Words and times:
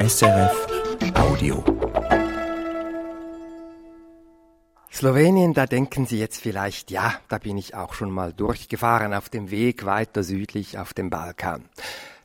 SRF 0.00 0.66
Audio. 1.14 1.64
Slowenien, 4.92 5.54
da 5.54 5.66
denken 5.66 6.06
Sie 6.06 6.20
jetzt 6.20 6.40
vielleicht, 6.40 6.92
ja, 6.92 7.14
da 7.28 7.38
bin 7.38 7.58
ich 7.58 7.74
auch 7.74 7.94
schon 7.94 8.12
mal 8.12 8.32
durchgefahren 8.32 9.12
auf 9.12 9.28
dem 9.28 9.50
Weg 9.50 9.84
weiter 9.84 10.22
südlich 10.22 10.78
auf 10.78 10.94
dem 10.94 11.10
Balkan. 11.10 11.64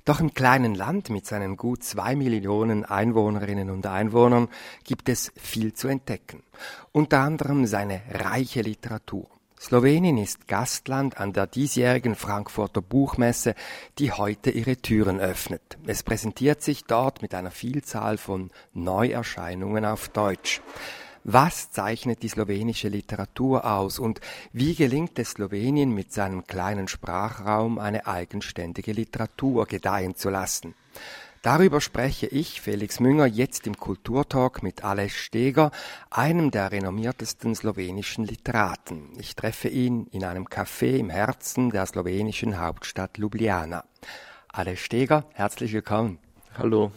Doch 0.06 0.20
im 0.20 0.36
kleinen 0.36 0.76
Land 0.76 1.10
mit 1.10 1.26
seinen 1.26 1.58
gut 1.58 1.84
zwei 1.84 2.16
Millionen 2.16 2.86
Einwohnerinnen 2.86 3.72
und 3.72 3.88
Einwohnern 3.88 4.50
gibt 4.84 5.10
es 5.10 5.32
viel 5.36 5.74
zu 5.74 5.88
entdecken. 5.88 6.44
Unter 6.92 7.22
anderem 7.22 7.66
seine 7.66 8.04
reiche 8.12 8.62
Literatur. 8.62 9.28
Slowenien 9.64 10.18
ist 10.18 10.50
Gastland 10.50 11.18
an 11.18 11.32
der 11.32 11.48
diesjährigen 11.48 12.16
Frankfurter 12.16 12.82
Buchmesse, 12.82 13.56
die 13.98 14.12
heute 14.12 14.50
ihre 14.50 14.76
Türen 14.76 15.22
öffnet. 15.22 15.78
Es 15.88 16.04
präsentiert 16.04 16.62
sich 16.62 16.84
dort 16.84 17.22
mit 17.22 17.34
einer 17.34 17.50
Vielzahl 17.50 18.18
von 18.18 18.52
Neuerscheinungen 18.74 19.86
auf 19.86 20.10
Deutsch. 20.10 20.62
Was 21.24 21.72
zeichnet 21.72 22.24
die 22.24 22.28
slowenische 22.28 22.90
Literatur 22.90 23.64
aus 23.64 24.00
und 24.00 24.20
wie 24.52 24.76
gelingt 24.76 25.18
es 25.18 25.32
Slowenien 25.32 25.94
mit 25.94 26.12
seinem 26.12 26.46
kleinen 26.46 26.90
Sprachraum 26.90 27.80
eine 27.80 28.06
eigenständige 28.06 28.92
Literatur 28.92 29.66
gedeihen 29.66 30.18
zu 30.18 30.30
lassen? 30.30 30.76
Darüber 31.44 31.82
spreche 31.82 32.26
ich, 32.28 32.62
Felix 32.62 33.02
Münger, 33.02 33.26
jetzt 33.26 33.68
im 33.68 33.78
Kulturtalk 33.78 34.64
mit 34.64 34.86
Aleš 34.86 35.18
Steger, 35.18 35.72
einem 36.10 36.52
der 36.52 36.72
renommiertesten 36.72 37.54
slowenischen 37.54 38.24
Literaten. 38.24 39.10
Ich 39.20 39.36
treffe 39.36 39.68
ihn 39.68 40.08
in 40.14 40.24
einem 40.24 40.46
Café 40.46 40.96
im 40.96 41.10
Herzen 41.10 41.70
der 41.70 41.86
slowenischen 41.86 42.62
Hauptstadt 42.62 43.18
Ljubljana. 43.18 43.84
Aleš 44.54 44.86
Steger, 44.86 45.26
herzlich 45.34 45.74
willkommen. 45.74 46.18
Hallo. 46.58 46.94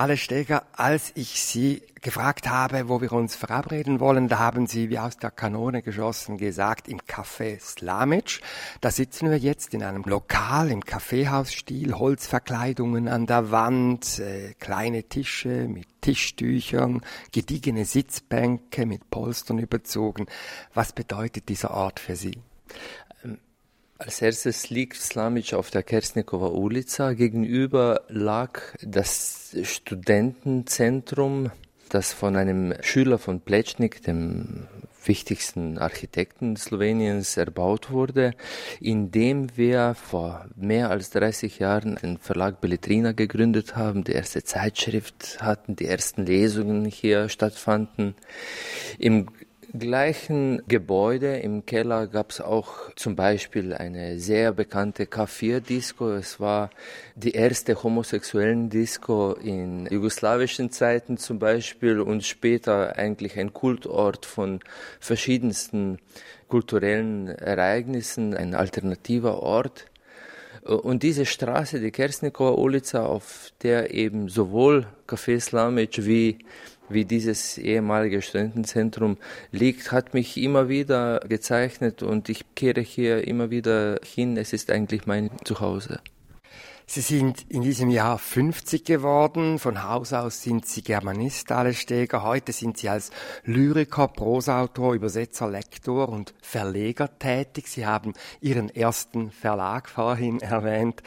Aleš 0.00 0.22
Steger, 0.22 0.62
als 0.72 1.12
ich 1.14 1.42
Sie 1.42 1.82
gefragt 2.00 2.48
habe, 2.48 2.88
wo 2.88 3.02
wir 3.02 3.12
uns 3.12 3.36
verabreden 3.36 4.00
wollen, 4.00 4.28
da 4.28 4.38
haben 4.38 4.66
Sie 4.66 4.88
wie 4.88 4.98
aus 4.98 5.18
der 5.18 5.30
Kanone 5.30 5.82
geschossen 5.82 6.38
gesagt, 6.38 6.88
im 6.88 7.00
Café 7.00 7.60
Slamic. 7.60 8.40
Da 8.80 8.90
sitzen 8.90 9.30
wir 9.30 9.36
jetzt 9.36 9.74
in 9.74 9.82
einem 9.82 10.04
Lokal 10.04 10.70
im 10.70 10.86
Kaffeehausstil, 10.86 11.92
Holzverkleidungen 11.92 13.08
an 13.08 13.26
der 13.26 13.50
Wand, 13.50 14.20
äh, 14.20 14.54
kleine 14.58 15.02
Tische 15.02 15.68
mit 15.68 15.86
Tischtüchern, 16.00 17.02
gediegene 17.30 17.84
Sitzbänke 17.84 18.86
mit 18.86 19.10
Polstern 19.10 19.58
überzogen. 19.58 20.24
Was 20.72 20.94
bedeutet 20.94 21.50
dieser 21.50 21.72
Ort 21.72 22.00
für 22.00 22.16
Sie? 22.16 22.38
Als 24.02 24.22
erstes 24.22 24.70
liegt 24.70 24.96
Slamic 24.96 25.52
auf 25.52 25.70
der 25.70 25.82
Kersnikova 25.82 26.48
Ulica. 26.48 27.12
Gegenüber 27.12 28.00
lag 28.08 28.62
das 28.80 29.54
Studentenzentrum, 29.62 31.50
das 31.90 32.14
von 32.14 32.34
einem 32.34 32.72
Schüler 32.80 33.18
von 33.18 33.42
Plečnik, 33.42 34.02
dem 34.02 34.66
wichtigsten 35.04 35.76
Architekten 35.76 36.56
Sloweniens, 36.56 37.36
erbaut 37.36 37.90
wurde, 37.90 38.32
in 38.80 39.10
dem 39.10 39.54
wir 39.58 39.94
vor 39.94 40.46
mehr 40.56 40.88
als 40.88 41.10
30 41.10 41.58
Jahren 41.58 41.96
den 41.96 42.16
Verlag 42.16 42.62
Belletrina 42.62 43.12
gegründet 43.12 43.76
haben, 43.76 44.02
die 44.04 44.12
erste 44.12 44.42
Zeitschrift 44.42 45.42
hatten, 45.42 45.76
die 45.76 45.86
ersten 45.86 46.24
Lesungen 46.24 46.86
hier 46.86 47.28
stattfanden. 47.28 48.14
Im 48.98 49.26
gleichen 49.78 50.62
Gebäude 50.68 51.38
im 51.38 51.64
Keller 51.66 52.06
gab 52.06 52.30
es 52.30 52.40
auch 52.40 52.94
zum 52.96 53.16
Beispiel 53.16 53.72
eine 53.72 54.18
sehr 54.18 54.52
bekannte 54.52 55.04
K4-Disco. 55.04 56.10
Es 56.12 56.40
war 56.40 56.70
die 57.14 57.32
erste 57.32 57.82
homosexuellen 57.82 58.68
Disco 58.70 59.32
in 59.32 59.86
jugoslawischen 59.86 60.70
Zeiten 60.70 61.18
zum 61.18 61.38
Beispiel 61.38 62.00
und 62.00 62.24
später 62.24 62.96
eigentlich 62.96 63.38
ein 63.38 63.52
Kultort 63.52 64.26
von 64.26 64.60
verschiedensten 64.98 65.98
kulturellen 66.48 67.28
Ereignissen, 67.28 68.34
ein 68.34 68.54
alternativer 68.54 69.42
Ort. 69.42 69.86
Und 70.64 71.02
diese 71.02 71.24
Straße, 71.24 71.80
die 71.80 71.90
Kersnikova 71.90 72.60
Ulica, 72.60 73.06
auf 73.06 73.52
der 73.62 73.94
eben 73.94 74.28
sowohl 74.28 74.86
Café 75.06 75.40
Slamic 75.40 76.04
wie 76.04 76.38
wie 76.90 77.04
dieses 77.04 77.56
ehemalige 77.58 78.22
Studentenzentrum 78.22 79.16
liegt, 79.52 79.92
hat 79.92 80.14
mich 80.14 80.36
immer 80.36 80.68
wieder 80.68 81.20
gezeichnet 81.20 82.02
und 82.02 82.28
ich 82.28 82.54
kehre 82.54 82.80
hier 82.80 83.26
immer 83.26 83.50
wieder 83.50 84.00
hin. 84.04 84.36
Es 84.36 84.52
ist 84.52 84.70
eigentlich 84.70 85.06
mein 85.06 85.30
Zuhause. 85.44 86.00
Sie 86.92 87.02
sind 87.02 87.48
in 87.48 87.62
diesem 87.62 87.88
Jahr 87.88 88.18
50 88.18 88.84
geworden. 88.84 89.60
Von 89.60 89.84
Haus 89.84 90.12
aus 90.12 90.42
sind 90.42 90.66
Sie 90.66 90.82
Germanist, 90.82 91.52
alle 91.52 91.72
Steger. 91.72 92.24
Heute 92.24 92.50
sind 92.52 92.78
Sie 92.78 92.88
als 92.88 93.12
Lyriker, 93.44 94.08
Prosautor, 94.08 94.94
Übersetzer, 94.94 95.48
Lektor 95.48 96.08
und 96.08 96.34
Verleger 96.42 97.16
tätig. 97.16 97.68
Sie 97.68 97.86
haben 97.86 98.14
Ihren 98.40 98.70
ersten 98.70 99.30
Verlag 99.30 99.88
vorhin 99.88 100.40
erwähnt. 100.40 101.00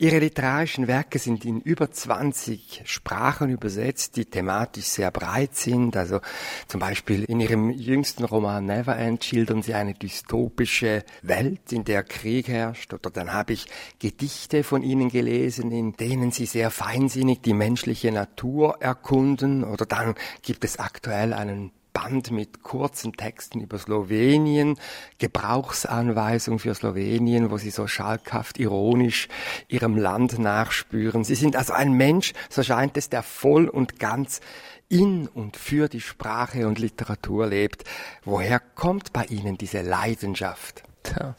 Ihre 0.00 0.20
literarischen 0.20 0.86
Werke 0.86 1.18
sind 1.18 1.44
in 1.44 1.60
über 1.60 1.90
20 1.90 2.82
Sprachen 2.84 3.50
übersetzt, 3.50 4.14
die 4.14 4.26
thematisch 4.26 4.84
sehr 4.84 5.10
breit 5.10 5.56
sind. 5.56 5.96
Also 5.96 6.20
zum 6.68 6.78
Beispiel 6.78 7.24
in 7.24 7.40
Ihrem 7.40 7.70
jüngsten 7.70 8.22
Roman 8.22 8.64
Neverend 8.64 9.24
schildern 9.24 9.60
Sie 9.62 9.74
eine 9.74 9.94
dystopische 9.94 11.04
Welt, 11.22 11.72
in 11.72 11.82
der 11.82 12.04
Krieg 12.04 12.46
herrscht. 12.46 12.94
Oder 12.94 13.10
dann 13.10 13.32
habe 13.32 13.54
ich 13.54 13.66
Gedichte 13.98 14.62
von 14.62 14.84
Ihnen 14.84 15.08
gelesen, 15.08 15.72
in 15.72 15.94
denen 15.94 16.30
Sie 16.30 16.46
sehr 16.46 16.70
feinsinnig 16.70 17.40
die 17.40 17.52
menschliche 17.52 18.12
Natur 18.12 18.76
erkunden. 18.78 19.64
Oder 19.64 19.84
dann 19.84 20.14
gibt 20.42 20.62
es 20.62 20.78
aktuell 20.78 21.32
einen 21.32 21.72
Band 21.98 22.30
mit 22.30 22.62
kurzen 22.62 23.14
Texten 23.14 23.60
über 23.60 23.76
Slowenien, 23.76 24.78
Gebrauchsanweisung 25.18 26.60
für 26.60 26.72
Slowenien, 26.72 27.50
wo 27.50 27.58
sie 27.58 27.70
so 27.70 27.88
schalkhaft 27.88 28.58
ironisch 28.58 29.26
ihrem 29.66 29.96
Land 29.96 30.38
nachspüren. 30.38 31.24
Sie 31.24 31.34
sind 31.34 31.56
also 31.56 31.72
ein 31.72 31.92
Mensch, 31.92 32.34
so 32.50 32.62
scheint 32.62 32.96
es, 32.96 33.10
der 33.10 33.24
voll 33.24 33.66
und 33.68 33.98
ganz 33.98 34.40
in 34.88 35.26
und 35.26 35.56
für 35.56 35.88
die 35.88 36.00
Sprache 36.00 36.68
und 36.68 36.78
Literatur 36.78 37.48
lebt. 37.48 37.82
Woher 38.24 38.60
kommt 38.60 39.12
bei 39.12 39.24
Ihnen 39.24 39.58
diese 39.58 39.82
Leidenschaft? 39.82 40.84
Tja. 41.02 41.34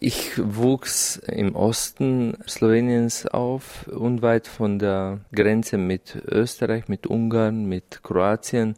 Ich 0.00 0.32
wuchs 0.36 1.16
im 1.16 1.54
Osten 1.54 2.36
Sloweniens 2.46 3.26
auf, 3.26 3.86
unweit 3.86 4.48
von 4.48 4.80
der 4.80 5.20
Grenze 5.32 5.78
mit 5.78 6.16
Österreich, 6.26 6.88
mit 6.88 7.06
Ungarn, 7.06 7.66
mit 7.66 8.02
Kroatien 8.02 8.74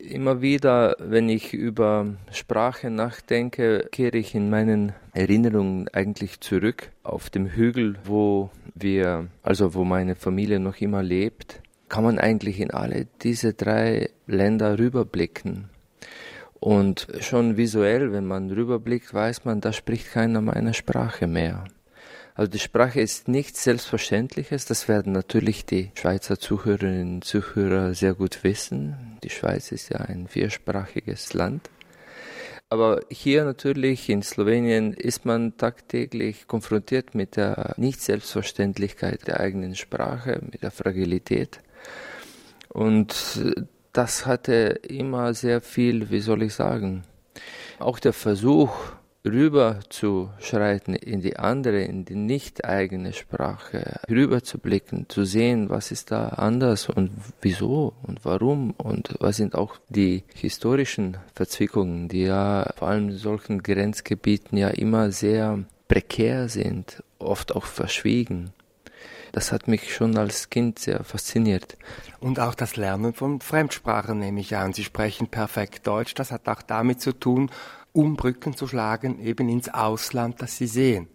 immer 0.00 0.40
wieder, 0.40 0.96
wenn 0.98 1.28
ich 1.28 1.54
über 1.54 2.06
Sprache 2.32 2.90
nachdenke, 2.90 3.88
kehre 3.92 4.18
ich 4.18 4.34
in 4.34 4.50
meinen 4.50 4.92
Erinnerungen 5.12 5.88
eigentlich 5.88 6.40
zurück 6.40 6.90
auf 7.02 7.30
dem 7.30 7.46
Hügel, 7.46 7.96
wo 8.04 8.50
wir, 8.74 9.28
also 9.42 9.74
wo 9.74 9.84
meine 9.84 10.16
Familie 10.16 10.60
noch 10.60 10.76
immer 10.80 11.02
lebt, 11.02 11.60
kann 11.88 12.04
man 12.04 12.18
eigentlich 12.18 12.60
in 12.60 12.70
alle 12.70 13.06
diese 13.22 13.52
drei 13.54 14.10
Länder 14.26 14.78
rüberblicken. 14.78 15.68
Und 16.60 17.06
schon 17.20 17.56
visuell, 17.56 18.12
wenn 18.12 18.26
man 18.26 18.50
rüberblickt, 18.50 19.12
weiß 19.14 19.44
man, 19.44 19.60
da 19.60 19.72
spricht 19.72 20.12
keiner 20.12 20.40
meiner 20.40 20.74
Sprache 20.74 21.26
mehr. 21.26 21.64
Also 22.40 22.52
die 22.52 22.58
Sprache 22.58 23.02
ist 23.02 23.28
nichts 23.28 23.64
Selbstverständliches. 23.64 24.64
Das 24.64 24.88
werden 24.88 25.12
natürlich 25.12 25.66
die 25.66 25.90
Schweizer 25.94 26.38
Zuhörerinnen 26.38 27.16
und 27.16 27.24
Zuhörer 27.24 27.92
sehr 27.92 28.14
gut 28.14 28.44
wissen. 28.44 29.18
Die 29.22 29.28
Schweiz 29.28 29.72
ist 29.72 29.90
ja 29.90 29.98
ein 29.98 30.26
viersprachiges 30.26 31.34
Land. 31.34 31.68
Aber 32.70 33.02
hier 33.10 33.44
natürlich 33.44 34.08
in 34.08 34.22
Slowenien 34.22 34.94
ist 34.94 35.26
man 35.26 35.58
tagtäglich 35.58 36.46
konfrontiert 36.46 37.14
mit 37.14 37.36
der 37.36 37.74
Nicht-Selbstverständlichkeit 37.76 39.26
der 39.26 39.40
eigenen 39.40 39.74
Sprache, 39.74 40.40
mit 40.50 40.62
der 40.62 40.70
Fragilität. 40.70 41.60
Und 42.70 43.54
das 43.92 44.24
hatte 44.24 44.80
immer 44.88 45.34
sehr 45.34 45.60
viel, 45.60 46.08
wie 46.08 46.20
soll 46.20 46.44
ich 46.44 46.54
sagen, 46.54 47.02
auch 47.78 47.98
der 47.98 48.14
Versuch, 48.14 48.72
rüber 49.24 49.80
zu 49.88 50.30
schreiten 50.38 50.94
in 50.94 51.20
die 51.20 51.36
andere, 51.36 51.82
in 51.82 52.04
die 52.04 52.14
nicht 52.14 52.64
eigene 52.64 53.12
Sprache, 53.12 54.00
rüber 54.08 54.42
zu 54.42 54.58
blicken, 54.58 55.06
zu 55.08 55.24
sehen, 55.24 55.68
was 55.68 55.90
ist 55.90 56.10
da 56.10 56.28
anders 56.28 56.88
und 56.88 57.10
wieso 57.42 57.94
und 58.02 58.24
warum 58.24 58.72
und 58.72 59.14
was 59.20 59.36
sind 59.36 59.54
auch 59.54 59.76
die 59.88 60.24
historischen 60.34 61.18
Verzwickungen, 61.34 62.08
die 62.08 62.22
ja 62.22 62.72
vor 62.76 62.88
allem 62.88 63.10
in 63.10 63.18
solchen 63.18 63.62
Grenzgebieten 63.62 64.56
ja 64.56 64.68
immer 64.68 65.12
sehr 65.12 65.64
prekär 65.88 66.48
sind, 66.48 67.02
oft 67.18 67.54
auch 67.54 67.66
verschwiegen. 67.66 68.52
Das 69.32 69.52
hat 69.52 69.68
mich 69.68 69.94
schon 69.94 70.18
als 70.18 70.50
Kind 70.50 70.80
sehr 70.80 71.04
fasziniert. 71.04 71.76
Und 72.18 72.40
auch 72.40 72.54
das 72.54 72.76
Lernen 72.76 73.12
von 73.12 73.40
Fremdsprachen 73.40 74.18
nehme 74.18 74.40
ich 74.40 74.56
an. 74.56 74.72
Sie 74.72 74.82
sprechen 74.82 75.28
perfekt 75.28 75.86
Deutsch. 75.86 76.14
Das 76.14 76.32
hat 76.32 76.48
auch 76.48 76.62
damit 76.62 77.00
zu 77.00 77.12
tun, 77.12 77.50
um 77.92 78.16
Brücken 78.16 78.56
zu 78.56 78.66
schlagen, 78.66 79.20
eben 79.20 79.48
ins 79.48 79.68
Ausland, 79.68 80.40
das 80.40 80.56
Sie 80.56 80.66
sehen. 80.66 81.08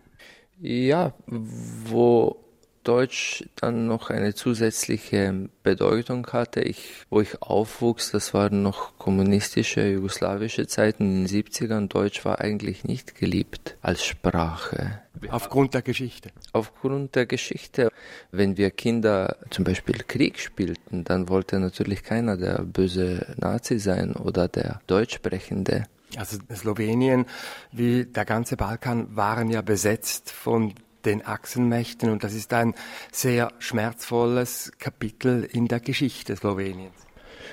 Ja, 0.60 1.14
wo 1.28 2.46
Deutsch 2.86 3.44
dann 3.56 3.88
noch 3.88 4.12
eine 4.12 4.36
zusätzliche 4.36 5.50
Bedeutung 5.64 6.28
hatte. 6.28 6.62
Ich, 6.62 7.06
wo 7.10 7.20
ich 7.20 7.42
aufwuchs, 7.42 8.12
das 8.12 8.34
waren 8.34 8.62
noch 8.62 8.98
kommunistische, 8.98 9.88
jugoslawische 9.88 10.68
Zeiten 10.68 11.04
in 11.04 11.26
den 11.26 11.44
70ern. 11.44 11.88
Deutsch 11.88 12.24
war 12.26 12.40
eigentlich 12.40 12.84
nicht 12.84 13.16
geliebt 13.16 13.76
als 13.82 14.06
Sprache. 14.06 15.02
Aufgrund 15.30 15.74
der 15.74 15.82
Geschichte? 15.82 16.30
Aufgrund 16.54 17.16
der 17.16 17.26
Geschichte. 17.26 17.90
Wenn 18.32 18.56
wir 18.56 18.70
Kinder 18.70 19.38
zum 19.50 19.66
Beispiel 19.66 19.96
Krieg 20.08 20.40
spielten, 20.40 21.04
dann 21.04 21.28
wollte 21.28 21.60
natürlich 21.60 22.04
keiner 22.04 22.38
der 22.38 22.62
böse 22.62 23.36
Nazi 23.38 23.80
sein 23.80 24.14
oder 24.14 24.48
der 24.48 24.80
Deutschsprechende. 24.86 25.86
Also 26.18 26.38
Slowenien 26.54 27.26
wie 27.72 28.06
der 28.06 28.26
ganze 28.26 28.58
Balkan 28.58 29.16
waren 29.16 29.50
ja 29.50 29.62
besetzt 29.62 30.32
von 30.32 30.74
den 31.06 31.26
Achsenmächten 31.26 32.10
und 32.10 32.24
das 32.24 32.34
ist 32.34 32.52
ein 32.54 32.74
sehr 33.12 33.52
schmerzvolles 33.60 34.72
Kapitel 34.80 35.44
in 35.44 35.68
der 35.68 35.80
Geschichte 35.80 36.36
Sloweniens. 36.36 36.94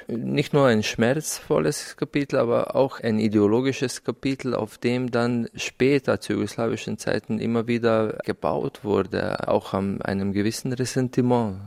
Nicht 0.08 0.52
nur 0.52 0.66
ein 0.66 0.82
schmerzvolles 0.82 1.96
Kapitel, 1.96 2.38
aber 2.38 2.74
auch 2.74 3.00
ein 3.00 3.18
ideologisches 3.18 4.02
Kapitel, 4.02 4.54
auf 4.54 4.78
dem 4.78 5.10
dann 5.10 5.48
später 5.54 6.20
zu 6.20 6.32
jugoslawischen 6.32 6.98
Zeiten 6.98 7.38
immer 7.38 7.66
wieder 7.66 8.18
gebaut 8.24 8.84
wurde, 8.84 9.48
auch 9.48 9.74
an 9.74 10.02
einem 10.02 10.32
gewissen 10.32 10.72
Ressentiment. 10.72 11.60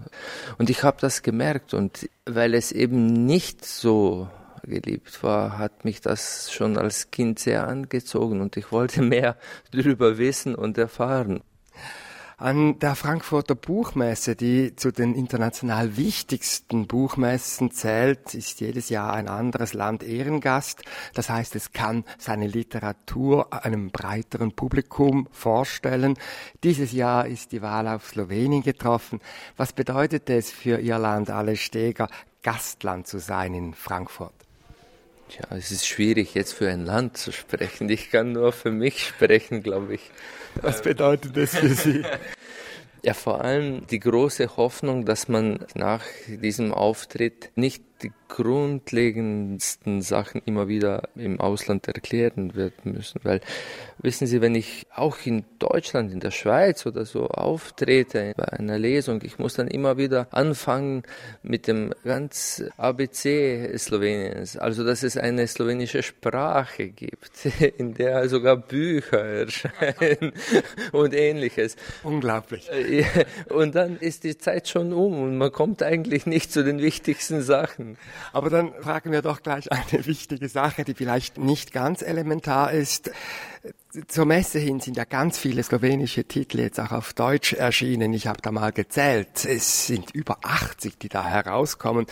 Und 0.57 0.69
ich 0.69 0.83
habe 0.83 0.97
das 0.99 1.21
gemerkt 1.21 1.73
und 1.73 2.09
weil 2.25 2.55
es 2.55 2.71
eben 2.71 3.25
nicht 3.25 3.63
so 3.63 4.27
geliebt 4.65 5.23
war, 5.23 5.57
hat 5.57 5.85
mich 5.85 6.01
das 6.01 6.51
schon 6.51 6.77
als 6.77 7.11
Kind 7.11 7.39
sehr 7.39 7.67
angezogen 7.67 8.41
und 8.41 8.57
ich 8.57 8.71
wollte 8.71 9.01
mehr 9.03 9.37
darüber 9.71 10.17
wissen 10.17 10.55
und 10.55 10.77
erfahren. 10.77 11.41
An 12.37 12.79
der 12.79 12.95
Frankfurter 12.95 13.55
Buchmesse, 13.55 14.35
die 14.35 14.75
zu 14.75 14.91
den 14.91 15.15
international 15.15 15.95
wichtigsten 15.95 16.85
Buchmessen 16.85 17.71
zählt, 17.71 18.33
ist 18.33 18.59
jedes 18.59 18.89
Jahr 18.89 19.13
ein 19.13 19.29
anderes 19.29 19.73
Land 19.73 20.03
Ehrengast. 20.03 20.83
Das 21.13 21.29
heißt, 21.29 21.55
es 21.55 21.71
kann 21.71 22.03
seine 22.17 22.47
Literatur 22.47 23.53
einem 23.53 23.89
breiteren 23.89 24.51
Publikum 24.51 25.29
vorstellen. 25.31 26.15
Dieses 26.61 26.91
Jahr 26.91 27.25
ist 27.25 27.53
die 27.53 27.61
Wahl 27.61 27.87
auf 27.87 28.05
Slowenien 28.05 28.63
getroffen. 28.63 29.21
Was 29.55 29.71
bedeutet 29.71 30.29
es 30.29 30.51
für 30.51 30.79
Ihr 30.79 30.99
Land, 30.99 31.29
alle 31.29 31.55
Steger, 31.55 32.09
Gastland 32.43 33.07
zu 33.07 33.19
sein 33.19 33.53
in 33.53 33.73
Frankfurt? 33.73 34.44
Ja, 35.37 35.57
es 35.57 35.71
ist 35.71 35.85
schwierig 35.85 36.33
jetzt 36.33 36.53
für 36.53 36.69
ein 36.69 36.85
Land 36.85 37.17
zu 37.17 37.31
sprechen. 37.31 37.89
Ich 37.89 38.09
kann 38.09 38.31
nur 38.31 38.53
für 38.53 38.71
mich 38.71 39.05
sprechen, 39.05 39.63
glaube 39.63 39.95
ich. 39.95 40.11
Was 40.61 40.81
bedeutet 40.81 41.35
das 41.35 41.55
für 41.55 41.69
Sie? 41.69 42.03
Ja, 43.03 43.13
vor 43.13 43.43
allem 43.43 43.85
die 43.87 43.99
große 43.99 44.55
Hoffnung, 44.57 45.05
dass 45.05 45.27
man 45.27 45.59
nach 45.75 46.03
diesem 46.27 46.73
Auftritt 46.73 47.51
nicht 47.55 47.83
die 48.05 48.11
grundlegendsten 48.27 50.01
Sachen 50.01 50.41
immer 50.45 50.67
wieder 50.67 51.09
im 51.15 51.39
Ausland 51.39 51.87
erklären 51.87 52.53
wird 52.55 52.85
müssen. 52.85 53.21
Weil, 53.23 53.39
wissen 53.99 54.27
Sie, 54.27 54.41
wenn 54.41 54.55
ich 54.55 54.85
auch 54.93 55.17
in 55.25 55.45
Deutschland, 55.59 56.11
in 56.11 56.19
der 56.19 56.31
Schweiz 56.31 56.85
oder 56.85 57.05
so 57.05 57.27
auftrete 57.27 58.33
bei 58.35 58.45
einer 58.45 58.77
Lesung, 58.77 59.21
ich 59.23 59.39
muss 59.39 59.55
dann 59.55 59.67
immer 59.67 59.97
wieder 59.97 60.27
anfangen 60.31 61.03
mit 61.43 61.67
dem 61.67 61.93
ganz 62.03 62.63
ABC 62.77 63.75
Sloweniens. 63.77 64.57
Also, 64.57 64.83
dass 64.83 65.03
es 65.03 65.17
eine 65.17 65.47
slowenische 65.47 66.03
Sprache 66.03 66.89
gibt, 66.89 67.45
in 67.77 67.93
der 67.93 68.27
sogar 68.27 68.57
Bücher 68.57 69.23
erscheinen 69.23 70.33
und 70.91 71.13
ähnliches. 71.13 71.75
Unglaublich. 72.03 72.69
Und 73.49 73.75
dann 73.75 73.97
ist 73.97 74.23
die 74.23 74.37
Zeit 74.37 74.67
schon 74.67 74.93
um 74.93 75.21
und 75.21 75.37
man 75.37 75.51
kommt 75.51 75.81
eigentlich 75.81 76.25
nicht 76.25 76.51
zu 76.51 76.63
den 76.63 76.81
wichtigsten 76.81 77.41
Sachen. 77.41 77.94
Aber 78.33 78.49
dann 78.49 78.73
fragen 78.81 79.11
wir 79.11 79.21
doch 79.21 79.41
gleich 79.41 79.71
eine 79.71 80.05
wichtige 80.05 80.49
Sache, 80.49 80.83
die 80.83 80.93
vielleicht 80.93 81.37
nicht 81.37 81.71
ganz 81.71 82.01
elementar 82.01 82.71
ist. 82.71 83.11
Zur 84.07 84.25
Messe 84.25 84.59
hin 84.59 84.79
sind 84.79 84.97
ja 84.97 85.05
ganz 85.05 85.37
viele 85.37 85.63
slowenische 85.63 86.25
Titel 86.25 86.59
jetzt 86.59 86.79
auch 86.79 86.91
auf 86.91 87.13
Deutsch 87.13 87.53
erschienen. 87.53 88.13
Ich 88.13 88.27
habe 88.27 88.41
da 88.41 88.51
mal 88.51 88.71
gezählt. 88.71 89.45
Es 89.45 89.87
sind 89.87 90.11
über 90.11 90.39
80, 90.43 90.97
die 90.97 91.09
da 91.09 91.25
herauskommen. 91.25 92.05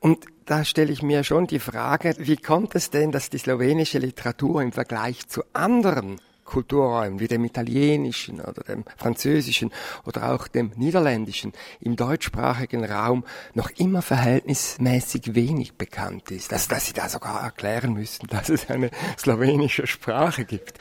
Und 0.00 0.26
da 0.44 0.64
stelle 0.64 0.92
ich 0.92 1.02
mir 1.02 1.24
schon 1.24 1.46
die 1.46 1.58
Frage, 1.60 2.14
wie 2.18 2.36
kommt 2.36 2.74
es 2.74 2.90
denn, 2.90 3.12
dass 3.12 3.30
die 3.30 3.38
slowenische 3.38 3.98
Literatur 3.98 4.62
im 4.62 4.72
Vergleich 4.72 5.26
zu 5.28 5.42
anderen 5.52 6.20
Kulturräumen 6.52 7.18
wie 7.18 7.28
dem 7.28 7.46
italienischen 7.46 8.42
oder 8.42 8.62
dem 8.62 8.84
französischen 8.98 9.72
oder 10.04 10.34
auch 10.34 10.48
dem 10.48 10.70
niederländischen 10.76 11.54
im 11.80 11.96
deutschsprachigen 11.96 12.84
Raum 12.84 13.24
noch 13.54 13.70
immer 13.70 14.02
verhältnismäßig 14.02 15.34
wenig 15.34 15.78
bekannt 15.78 16.30
ist, 16.30 16.52
dass, 16.52 16.68
dass 16.68 16.84
sie 16.84 16.92
da 16.92 17.08
sogar 17.08 17.42
erklären 17.42 17.94
müssen, 17.94 18.26
dass 18.30 18.50
es 18.50 18.68
eine 18.68 18.90
slowenische 19.16 19.86
Sprache 19.86 20.44
gibt. 20.44 20.78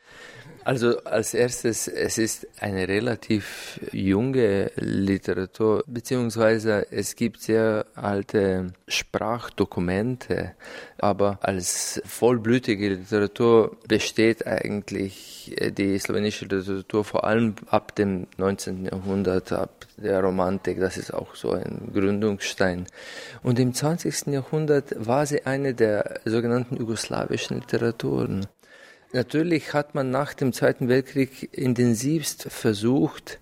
Also 0.64 1.04
als 1.06 1.34
erstes, 1.34 1.88
es 1.88 2.20
ist 2.20 2.48
eine 2.60 2.88
relativ 2.88 3.80
junge 3.92 4.72
Literatur, 4.76 5.84
beziehungsweise 5.88 6.86
es 6.92 7.16
gibt 7.16 7.42
sehr 7.42 7.86
alte 7.96 8.68
Sprachdokumente, 8.88 10.54
aber 11.00 11.40
als 11.42 12.00
vollblütige 12.06 12.90
Literatur 12.90 13.76
besteht 13.88 14.46
eigentlich 14.46 15.56
die 15.78 15.98
slowenische 15.98 16.46
Literatur 16.46 17.06
vor 17.06 17.24
allem 17.24 17.56
ab 17.68 17.96
dem 17.96 18.28
19. 18.38 18.86
Jahrhundert, 18.86 19.52
ab 19.54 19.88
der 19.98 20.22
Romantik, 20.22 20.80
das 20.80 20.98
ist 20.98 21.12
auch 21.12 21.36
so 21.36 21.52
ein 21.52 21.90
Gründungsstein. 21.92 22.86
Und 23.42 23.58
im 23.58 23.74
20. 23.74 24.28
Jahrhundert 24.28 24.94
war 24.96 25.26
sie 25.26 25.46
eine 25.46 25.74
der 25.74 26.20
sogenannten 26.26 26.78
jugoslawischen 26.78 27.62
Literaturen. 27.62 28.46
Natürlich 29.14 29.74
hat 29.74 29.94
man 29.94 30.10
nach 30.10 30.34
dem 30.34 30.54
Zweiten 30.54 30.88
Weltkrieg 30.88 31.50
intensivst 31.52 32.44
versucht, 32.50 33.40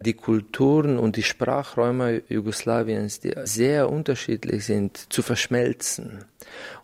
die 0.00 0.12
Kulturen 0.12 0.98
und 0.98 1.16
die 1.16 1.22
Sprachräume 1.22 2.22
Jugoslawiens, 2.28 3.20
die 3.20 3.32
sehr 3.44 3.88
unterschiedlich 3.88 4.66
sind, 4.66 5.10
zu 5.10 5.22
verschmelzen. 5.22 6.24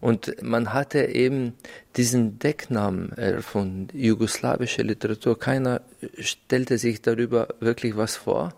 Und 0.00 0.42
man 0.42 0.72
hatte 0.72 1.04
eben 1.04 1.52
diesen 1.96 2.38
Decknamen 2.38 3.12
erfunden, 3.12 3.88
jugoslawische 3.92 4.82
Literatur. 4.82 5.38
Keiner 5.38 5.82
stellte 6.18 6.78
sich 6.78 7.02
darüber 7.02 7.48
wirklich 7.60 7.96
was 7.96 8.16
vor. 8.16 8.54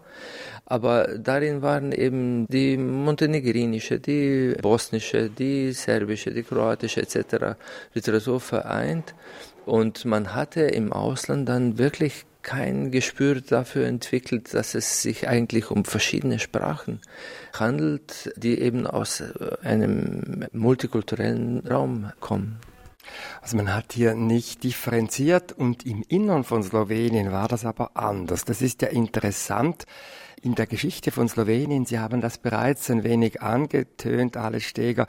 Aber 0.67 1.19
darin 1.19 1.61
waren 1.61 1.93
eben 1.93 2.47
die 2.47 2.76
montenegrinische, 2.76 3.99
die 4.00 4.54
bosnische, 4.62 5.28
die 5.28 5.73
serbische, 5.73 6.31
die 6.31 6.43
kroatische 6.43 7.02
etc. 7.02 7.57
Literatur 7.93 8.40
vereint. 8.40 9.14
Und 9.64 10.04
man 10.04 10.35
hatte 10.35 10.62
im 10.62 10.92
Ausland 10.92 11.49
dann 11.49 11.78
wirklich 11.78 12.26
kein 12.42 12.90
Gespür 12.90 13.40
dafür 13.40 13.87
entwickelt, 13.87 14.52
dass 14.52 14.75
es 14.75 15.02
sich 15.02 15.26
eigentlich 15.26 15.71
um 15.71 15.85
verschiedene 15.85 16.38
Sprachen 16.38 17.00
handelt, 17.54 18.33
die 18.37 18.61
eben 18.61 18.87
aus 18.87 19.21
äh, 19.21 19.56
einem 19.62 20.47
multikulturellen 20.52 21.66
Raum 21.66 22.12
kommen. 22.21 22.61
Also 23.42 23.56
man 23.56 23.75
hat 23.75 23.92
hier 23.92 24.14
nicht 24.14 24.62
differenziert 24.62 25.52
und 25.52 25.85
im 25.87 26.04
Innern 26.09 26.44
von 26.44 26.62
Slowenien 26.62 27.33
war 27.33 27.49
das 27.49 27.64
aber 27.64 27.97
anders. 27.97 28.44
Das 28.44 28.62
ist 28.62 28.83
ja 28.83 28.88
interessant. 28.88 29.85
In 30.42 30.54
der 30.54 30.66
Geschichte 30.66 31.11
von 31.11 31.28
Slowenien, 31.28 31.87
Sie 31.87 31.99
haben 31.99 32.21
das 32.21 32.38
bereits 32.38 32.90
ein 32.90 33.02
wenig 33.02 33.40
angetönt, 33.40 34.37
Alex 34.37 34.66
Steger, 34.66 35.06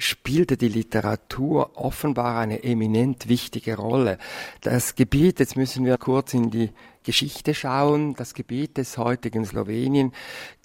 spielte 0.00 0.56
die 0.56 0.68
Literatur 0.68 1.72
offenbar 1.74 2.38
eine 2.38 2.64
eminent 2.64 3.28
wichtige 3.28 3.76
Rolle. 3.76 4.18
Das 4.60 4.94
Gebiet, 4.94 5.40
jetzt 5.40 5.56
müssen 5.56 5.84
wir 5.84 5.98
kurz 5.98 6.34
in 6.34 6.50
die 6.50 6.70
Geschichte 7.02 7.54
schauen, 7.54 8.14
das 8.14 8.34
Gebiet 8.34 8.76
des 8.76 8.98
heutigen 8.98 9.46
Slowenien 9.46 10.12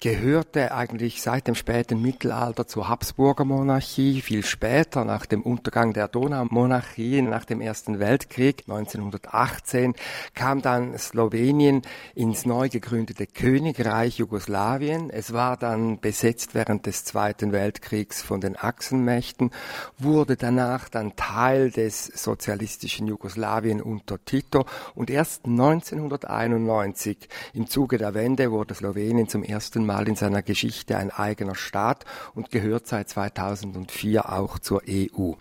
gehörte 0.00 0.74
eigentlich 0.74 1.22
seit 1.22 1.46
dem 1.48 1.54
späten 1.54 2.02
Mittelalter 2.02 2.66
zur 2.66 2.88
Habsburger 2.88 3.46
Monarchie, 3.46 4.20
viel 4.20 4.44
später 4.44 5.06
nach 5.06 5.24
dem 5.24 5.40
Untergang 5.40 5.94
der 5.94 6.08
Donaumonarchie, 6.08 7.22
nach 7.22 7.46
dem 7.46 7.62
Ersten 7.62 8.00
Weltkrieg 8.00 8.64
1918 8.68 9.94
kam 10.34 10.60
dann 10.60 10.98
Slowenien 10.98 11.80
ins 12.14 12.44
neu 12.44 12.68
gegründete 12.68 13.26
Königreich 13.26 14.18
Jugoslawien. 14.18 15.08
Es 15.08 15.32
war 15.32 15.56
dann 15.56 16.00
besetzt 16.00 16.54
während 16.54 16.84
des 16.84 17.04
Zweiten 17.04 17.52
Weltkriegs 17.52 18.20
von 18.20 18.42
den 18.42 18.56
Achsenmächten, 18.56 19.52
wurde 19.96 20.36
danach 20.36 20.90
dann 20.90 21.16
Teil 21.16 21.70
des 21.70 22.04
sozialistischen 22.04 23.06
Jugoslawien 23.06 23.80
unter 23.80 24.22
Tito 24.22 24.66
und 24.94 25.08
erst 25.08 25.46
1900 25.46 26.25
1991 26.28 27.28
im 27.54 27.66
Zuge 27.66 27.98
der 27.98 28.14
Wende 28.14 28.50
wurde 28.50 28.74
Slowenien 28.74 29.28
zum 29.28 29.42
ersten 29.42 29.86
Mal 29.86 30.08
in 30.08 30.16
seiner 30.16 30.42
Geschichte 30.42 30.96
ein 30.96 31.10
eigener 31.10 31.54
Staat 31.54 32.04
und 32.34 32.50
gehört 32.50 32.86
seit 32.86 33.08
2004 33.08 34.32
auch 34.32 34.58
zur 34.58 34.82
EU. 34.88 35.32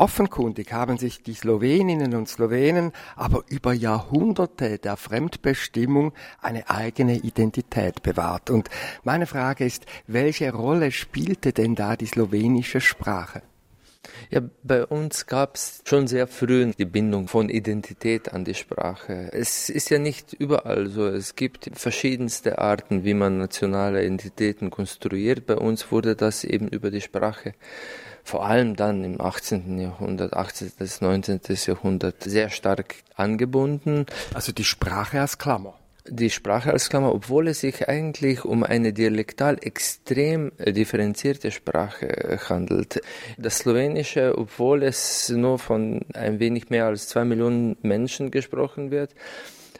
Offenkundig 0.00 0.72
haben 0.72 0.96
sich 0.96 1.22
die 1.22 1.34
Sloweninnen 1.34 2.14
und 2.14 2.26
Slowenen 2.26 2.92
aber 3.16 3.42
über 3.48 3.74
Jahrhunderte 3.74 4.78
der 4.78 4.96
Fremdbestimmung 4.96 6.14
eine 6.40 6.70
eigene 6.70 7.16
Identität 7.18 8.02
bewahrt. 8.02 8.48
Und 8.48 8.70
meine 9.04 9.26
Frage 9.26 9.66
ist, 9.66 9.84
welche 10.06 10.54
Rolle 10.54 10.90
spielte 10.90 11.52
denn 11.52 11.74
da 11.74 11.96
die 11.96 12.06
slowenische 12.06 12.80
Sprache? 12.80 13.42
Ja, 14.30 14.40
bei 14.62 14.86
uns 14.86 15.26
gab 15.26 15.56
es 15.56 15.82
schon 15.84 16.06
sehr 16.06 16.26
früh 16.26 16.72
die 16.78 16.84
Bindung 16.84 17.28
von 17.28 17.48
Identität 17.48 18.32
an 18.32 18.44
die 18.44 18.54
Sprache. 18.54 19.30
Es 19.32 19.68
ist 19.68 19.90
ja 19.90 19.98
nicht 19.98 20.32
überall 20.32 20.88
so. 20.88 21.06
Es 21.06 21.36
gibt 21.36 21.70
verschiedenste 21.74 22.58
Arten, 22.58 23.04
wie 23.04 23.14
man 23.14 23.38
nationale 23.38 24.02
Identitäten 24.02 24.70
konstruiert. 24.70 25.46
Bei 25.46 25.56
uns 25.56 25.92
wurde 25.92 26.16
das 26.16 26.44
eben 26.44 26.68
über 26.68 26.90
die 26.90 27.00
Sprache 27.00 27.54
vor 28.22 28.46
allem 28.46 28.76
dann 28.76 29.02
im 29.02 29.20
18. 29.20 29.78
Jahrhundert, 29.78 30.34
18. 30.34 30.72
bis 30.78 31.00
19. 31.00 31.40
Jahrhundert 31.66 32.22
sehr 32.22 32.50
stark 32.50 32.96
angebunden. 33.14 34.06
Also 34.34 34.52
die 34.52 34.64
Sprache 34.64 35.20
als 35.20 35.38
Klammer. 35.38 35.79
Die 36.08 36.30
Sprache 36.30 36.72
als 36.72 36.88
Klammer, 36.88 37.14
obwohl 37.14 37.48
es 37.48 37.60
sich 37.60 37.88
eigentlich 37.88 38.44
um 38.44 38.64
eine 38.64 38.92
dialektal 38.92 39.58
extrem 39.60 40.50
differenzierte 40.58 41.50
Sprache 41.50 42.40
handelt. 42.48 43.02
Das 43.36 43.58
Slowenische, 43.58 44.38
obwohl 44.38 44.82
es 44.82 45.28
nur 45.28 45.58
von 45.58 46.00
ein 46.14 46.40
wenig 46.40 46.70
mehr 46.70 46.86
als 46.86 47.08
zwei 47.08 47.24
Millionen 47.24 47.76
Menschen 47.82 48.30
gesprochen 48.30 48.90
wird, 48.90 49.14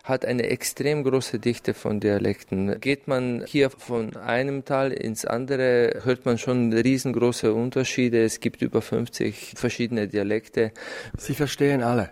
hat 0.03 0.25
eine 0.25 0.49
extrem 0.49 1.05
große 1.05 1.39
Dichte 1.39 1.75
von 1.75 2.01
Dialekten. 2.01 2.81
Geht 2.81 3.07
man 3.07 3.45
hier 3.47 3.71
von 3.71 4.17
einem 4.17 4.65
Tal 4.65 4.93
ins 4.93 5.25
andere, 5.25 6.01
hört 6.05 6.25
man 6.27 6.39
schon 6.39 6.73
riesengroße 6.73 7.53
Unterschiede. 7.53 8.25
Es 8.25 8.41
gibt 8.41 8.63
über 8.63 8.83
50 8.83 9.55
verschiedene 9.57 10.09
Dialekte. 10.09 10.73
Sie 11.17 11.35
verstehen 11.35 11.83
alle. 11.83 12.11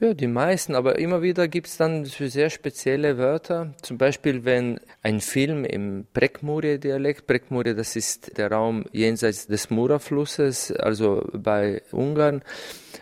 Ja, 0.00 0.14
die 0.14 0.26
meisten, 0.26 0.74
aber 0.74 0.98
immer 0.98 1.22
wieder 1.22 1.48
gibt 1.48 1.66
es 1.66 1.76
dann 1.76 2.04
sehr 2.04 2.50
spezielle 2.50 3.18
Wörter. 3.18 3.74
Zum 3.82 3.98
Beispiel, 3.98 4.44
wenn 4.44 4.80
ein 5.02 5.20
Film 5.20 5.64
im 5.64 6.06
Prekmurje-Dialekt, 6.12 7.26
Prekmurje, 7.26 7.74
das 7.74 7.96
ist 7.96 8.38
der 8.38 8.50
Raum 8.50 8.84
jenseits 8.92 9.46
des 9.46 9.70
Mura-Flusses, 9.70 10.72
also 10.72 11.28
bei 11.32 11.82
Ungarn, 11.90 12.42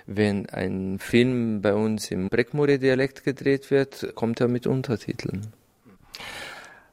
wenn 0.06 0.48
ein 0.48 0.98
Film 0.98 1.60
bei 1.60 1.74
uns 1.74 2.10
im 2.10 2.30
Prekmurje-Dialekt 2.30 3.24
gedreht 3.24 3.70
wird, 3.70 4.14
kommt 4.14 4.40
er 4.40 4.48
mit 4.48 4.66
Untertiteln. 4.66 5.52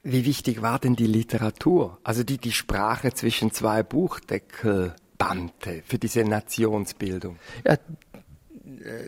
Wie 0.04 0.26
wichtig 0.26 0.62
war 0.62 0.80
denn 0.80 0.96
die 0.96 1.08
Literatur, 1.08 1.98
also 2.04 2.24
die 2.24 2.38
die 2.38 2.52
Sprache 2.52 3.14
zwischen 3.14 3.52
zwei 3.52 3.84
Buchdeckel 3.84 4.96
bannte 5.18 5.82
für 5.86 5.98
diese 5.98 6.24
Nationsbildung? 6.24 7.38
Ja, 7.66 7.78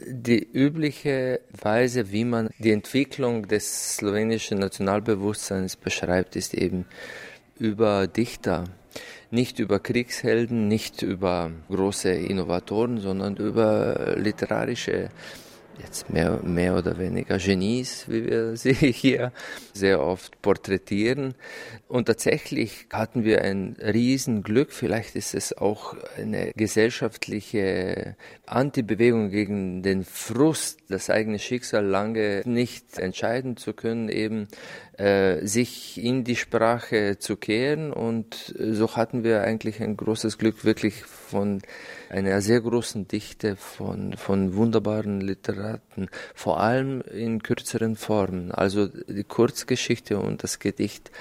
die 0.05 0.47
übliche 0.51 1.41
Weise, 1.61 2.11
wie 2.11 2.25
man 2.25 2.49
die 2.59 2.71
Entwicklung 2.71 3.47
des 3.47 3.95
slowenischen 3.95 4.59
Nationalbewusstseins 4.59 5.75
beschreibt, 5.75 6.35
ist 6.35 6.53
eben 6.53 6.85
über 7.57 8.07
Dichter. 8.07 8.65
Nicht 9.31 9.59
über 9.59 9.79
Kriegshelden, 9.79 10.67
nicht 10.67 11.03
über 11.03 11.51
große 11.69 12.09
Innovatoren, 12.09 12.99
sondern 12.99 13.37
über 13.37 14.15
literarische 14.17 15.09
jetzt 15.79 16.09
mehr, 16.09 16.39
mehr 16.43 16.77
oder 16.77 16.97
weniger 16.99 17.37
Genies, 17.37 18.05
wie 18.07 18.25
wir 18.25 18.55
sie 18.57 18.73
hier 18.73 19.31
sehr 19.73 20.01
oft 20.01 20.41
porträtieren. 20.41 21.35
Und 21.87 22.05
tatsächlich 22.05 22.87
hatten 22.91 23.23
wir 23.23 23.41
ein 23.41 23.75
Riesenglück. 23.81 24.71
Vielleicht 24.71 25.15
ist 25.15 25.33
es 25.33 25.57
auch 25.57 25.95
eine 26.17 26.51
gesellschaftliche 26.55 28.15
Antibewegung 28.45 29.29
gegen 29.29 29.81
den 29.81 30.03
Frust, 30.03 30.79
das 30.89 31.09
eigene 31.09 31.39
Schicksal 31.39 31.85
lange 31.85 32.41
nicht 32.45 32.99
entscheiden 32.99 33.57
zu 33.57 33.73
können, 33.73 34.09
eben 34.09 34.47
sich 35.43 36.03
in 36.03 36.25
die 36.25 36.35
Sprache 36.35 37.17
zu 37.19 37.37
kehren. 37.37 37.93
Und 37.93 38.53
so 38.57 38.97
hatten 38.97 39.23
wir 39.23 39.43
eigentlich 39.43 39.81
ein 39.81 39.95
großes 39.95 40.37
Glück, 40.37 40.65
wirklich 40.65 41.03
von 41.03 41.61
einer 42.09 42.41
sehr 42.41 42.59
großen 42.59 43.07
Dichte 43.07 43.55
von, 43.55 44.17
von 44.17 44.55
wunderbaren 44.55 45.21
Literaten, 45.21 46.09
vor 46.35 46.59
allem 46.59 47.01
in 47.01 47.41
kürzeren 47.41 47.95
Formen. 47.95 48.51
Also 48.51 48.87
die 48.87 49.23
Kurzgeschichte 49.23 50.19
und 50.19 50.43
das 50.43 50.59
Gedicht 50.59 51.11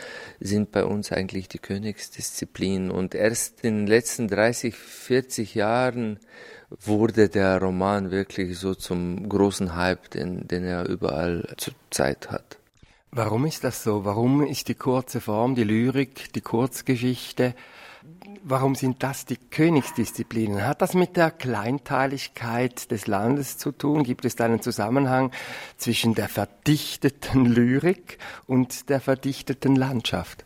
sind 0.40 0.72
bei 0.72 0.84
uns 0.84 1.12
eigentlich 1.12 1.48
die 1.48 1.58
Königsdisziplin. 1.58 2.90
Und 2.90 3.14
erst 3.14 3.60
in 3.64 3.80
den 3.80 3.86
letzten 3.86 4.26
30, 4.26 4.74
40 4.74 5.54
Jahren 5.54 6.18
wurde 6.70 7.28
der 7.28 7.58
Roman 7.58 8.10
wirklich 8.10 8.58
so 8.58 8.74
zum 8.74 9.28
großen 9.28 9.76
Hype, 9.76 10.10
den, 10.10 10.48
den 10.48 10.64
er 10.64 10.88
überall 10.88 11.54
zur 11.56 11.74
Zeit 11.90 12.30
hat. 12.30 12.58
Warum 13.10 13.46
ist 13.46 13.64
das 13.64 13.82
so? 13.82 14.04
Warum 14.04 14.44
ist 14.44 14.68
die 14.68 14.74
kurze 14.74 15.20
Form, 15.20 15.54
die 15.54 15.64
Lyrik, 15.64 16.32
die 16.34 16.40
Kurzgeschichte 16.40 17.54
Warum 18.42 18.74
sind 18.74 19.02
das 19.02 19.26
die 19.26 19.36
Königsdisziplinen? 19.36 20.64
Hat 20.64 20.82
das 20.82 20.94
mit 20.94 21.16
der 21.16 21.30
Kleinteiligkeit 21.30 22.90
des 22.90 23.06
Landes 23.06 23.58
zu 23.58 23.72
tun? 23.72 24.04
Gibt 24.04 24.24
es 24.24 24.36
da 24.36 24.44
einen 24.44 24.62
Zusammenhang 24.62 25.32
zwischen 25.76 26.14
der 26.14 26.28
verdichteten 26.28 27.44
Lyrik 27.44 28.18
und 28.46 28.88
der 28.88 29.00
verdichteten 29.00 29.76
Landschaft? 29.76 30.44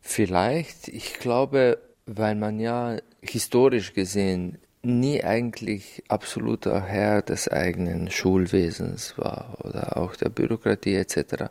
Vielleicht. 0.00 0.88
Ich 0.88 1.14
glaube, 1.14 1.78
weil 2.06 2.34
man 2.34 2.60
ja 2.60 2.96
historisch 3.20 3.92
gesehen 3.92 4.58
nie 4.82 5.22
eigentlich 5.22 6.02
absoluter 6.08 6.82
Herr 6.82 7.22
des 7.22 7.48
eigenen 7.48 8.10
Schulwesens 8.10 9.18
war 9.18 9.58
oder 9.62 9.96
auch 9.96 10.16
der 10.16 10.30
Bürokratie 10.30 10.94
etc 10.94 11.50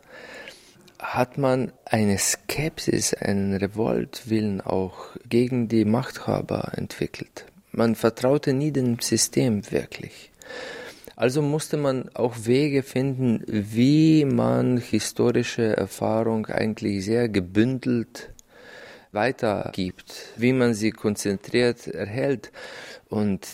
hat 1.00 1.38
man 1.38 1.72
eine 1.84 2.18
Skepsis, 2.18 3.14
einen 3.14 3.54
Revoltwillen 3.54 4.60
auch 4.60 5.16
gegen 5.28 5.68
die 5.68 5.84
Machthaber 5.84 6.72
entwickelt. 6.76 7.46
Man 7.72 7.94
vertraute 7.94 8.52
nie 8.52 8.70
dem 8.70 8.98
System 9.00 9.70
wirklich. 9.70 10.30
Also 11.16 11.42
musste 11.42 11.76
man 11.76 12.08
auch 12.14 12.34
Wege 12.44 12.82
finden, 12.82 13.42
wie 13.46 14.24
man 14.24 14.78
historische 14.78 15.76
Erfahrung 15.76 16.46
eigentlich 16.46 17.04
sehr 17.04 17.28
gebündelt 17.28 18.30
weitergibt, 19.12 20.14
wie 20.36 20.52
man 20.52 20.74
sie 20.74 20.92
konzentriert 20.92 21.86
erhält. 21.88 22.52
Und 23.10 23.46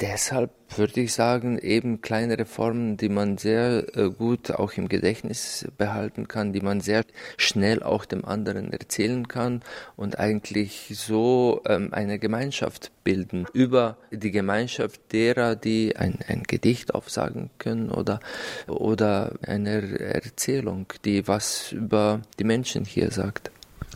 deshalb 0.00 0.50
würde 0.76 1.02
ich 1.02 1.12
sagen, 1.12 1.56
eben 1.58 2.00
kleine 2.00 2.36
Reformen, 2.36 2.96
die 2.96 3.08
man 3.08 3.38
sehr 3.38 3.96
äh, 3.96 4.10
gut 4.10 4.50
auch 4.50 4.72
im 4.72 4.88
Gedächtnis 4.88 5.66
behalten 5.78 6.26
kann, 6.26 6.52
die 6.52 6.60
man 6.60 6.80
sehr 6.80 7.04
schnell 7.36 7.82
auch 7.82 8.04
dem 8.04 8.24
anderen 8.24 8.72
erzählen 8.72 9.28
kann 9.28 9.62
und 9.94 10.18
eigentlich 10.18 10.92
so 10.94 11.62
ähm, 11.66 11.90
eine 11.92 12.18
Gemeinschaft 12.18 12.90
bilden 13.04 13.46
über 13.52 13.96
die 14.10 14.32
Gemeinschaft 14.32 15.00
derer, 15.12 15.54
die 15.54 15.96
ein, 15.96 16.18
ein 16.26 16.42
Gedicht 16.42 16.92
aufsagen 16.92 17.50
können 17.58 17.90
oder, 17.90 18.18
oder 18.66 19.34
eine 19.46 20.00
Erzählung, 20.00 20.86
die 21.04 21.28
was 21.28 21.70
über 21.70 22.20
die 22.40 22.44
Menschen 22.44 22.84
hier 22.84 23.12
sagt. 23.12 23.52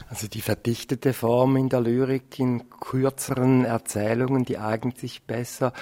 Also 0.08 0.28
die 0.28 0.40
verdichtete 0.40 1.12
Form 1.12 1.56
in 1.56 1.68
der 1.68 1.80
Lyrik 1.80 2.38
in 2.38 2.68
kürzeren 2.80 3.64
Erzählungen, 3.64 4.44
die 4.44 4.58
eignet 4.58 4.98
sich 4.98 5.24
besser, 5.24 5.72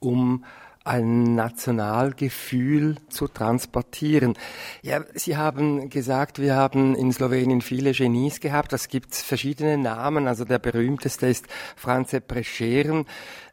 um 0.00 0.44
ein 0.86 1.34
Nationalgefühl 1.34 2.96
zu 3.08 3.26
transportieren. 3.26 4.34
Ja, 4.82 5.00
Sie 5.14 5.36
haben 5.36 5.90
gesagt, 5.90 6.38
wir 6.38 6.54
haben 6.54 6.94
in 6.94 7.12
Slowenien 7.12 7.60
viele 7.60 7.90
Genies 7.90 8.38
gehabt. 8.38 8.72
Das 8.72 8.86
gibt 8.86 9.14
verschiedene 9.16 9.78
Namen. 9.78 10.28
Also 10.28 10.44
der 10.44 10.60
berühmteste 10.60 11.26
ist 11.26 11.46
Franze 11.74 12.20
Prescheren. 12.20 13.04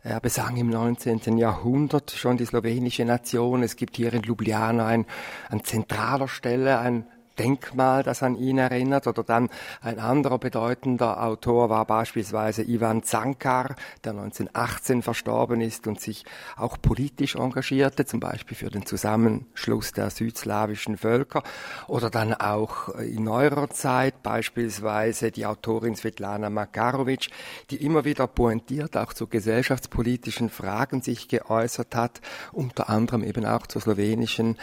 Er 0.04 0.20
besang 0.20 0.58
im 0.58 0.70
19. 0.70 1.38
Jahrhundert 1.40 2.12
schon 2.12 2.38
die 2.38 2.46
slowenische 2.46 3.04
Nation. 3.04 3.64
Es 3.64 3.78
gibt 3.78 3.96
hier 3.96 4.14
in 4.14 4.22
Ljubljana 4.22 4.86
ein, 4.86 5.06
an 5.50 5.64
zentraler 5.64 6.28
Stelle 6.28 6.78
ein 6.78 7.08
Denkmal, 7.40 8.04
das 8.04 8.24
an 8.24 8.36
ihn 8.36 8.58
erinnert. 8.58 9.08
Oder 9.08 9.24
dann 9.24 9.50
ein 9.82 10.00
anderer 10.00 10.38
bedeutender 10.38 11.24
Autor 11.24 11.70
war 11.70 11.86
beispielsweise 11.86 12.64
Ivan 12.64 13.04
Zankar, 13.04 13.76
der 14.04 14.12
1918 14.12 15.02
verstorben 15.02 15.62
ist 15.62 15.88
und 15.88 16.00
sich 16.00 16.26
auch 16.56 16.78
politisch 16.82 17.36
engagierte, 17.36 18.06
zum 18.06 18.20
Beispiel 18.20 18.56
für 18.56 18.70
den 18.70 18.86
Zusammenschluss 18.86 19.92
der 19.92 20.10
südslawischen 20.10 20.98
Völker. 20.98 21.44
Oder 21.88 22.10
dann 22.10 22.34
auch 22.34 22.90
in 22.90 23.24
neuerer 23.24 23.70
Zeit 23.70 24.24
beispielsweise 24.24 25.32
die 25.32 25.46
Autorin 25.46 25.96
Svetlana 25.96 26.50
Makarovic, 26.50 27.30
die 27.70 27.84
immer 27.84 28.06
wieder 28.06 28.28
pointiert 28.28 28.98
auch 28.98 29.14
zu 29.14 29.28
gesellschaftspolitischen 29.28 30.50
Fragen 30.50 31.02
sich 31.02 31.28
geäußert 31.28 31.96
hat, 31.96 32.22
unter 32.52 32.90
anderem 32.90 33.24
eben 33.24 33.46
auch 33.46 33.68
zur 33.68 33.82
slowenischen 33.82 34.58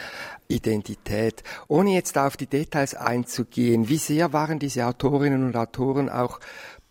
Identität. 0.47 1.43
Ohne 1.67 1.93
jetzt 1.93 2.17
auf 2.17 2.37
die 2.37 2.47
Details 2.61 2.95
einzugehen, 2.95 3.89
wie 3.89 3.97
sehr 3.97 4.33
waren 4.33 4.59
diese 4.59 4.85
Autorinnen 4.85 5.43
und 5.43 5.55
Autoren 5.55 6.09
auch 6.09 6.39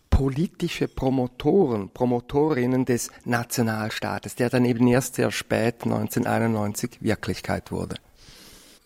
politische 0.09 0.87
Promotoren, 0.87 1.89
Promotorinnen 1.89 2.85
des 2.85 3.09
Nationalstaates, 3.25 4.35
der 4.35 4.49
dann 4.49 4.65
eben 4.65 4.87
erst 4.87 5.15
sehr 5.15 5.31
spät 5.31 5.83
1991 5.83 7.01
Wirklichkeit 7.01 7.71
wurde? 7.71 7.95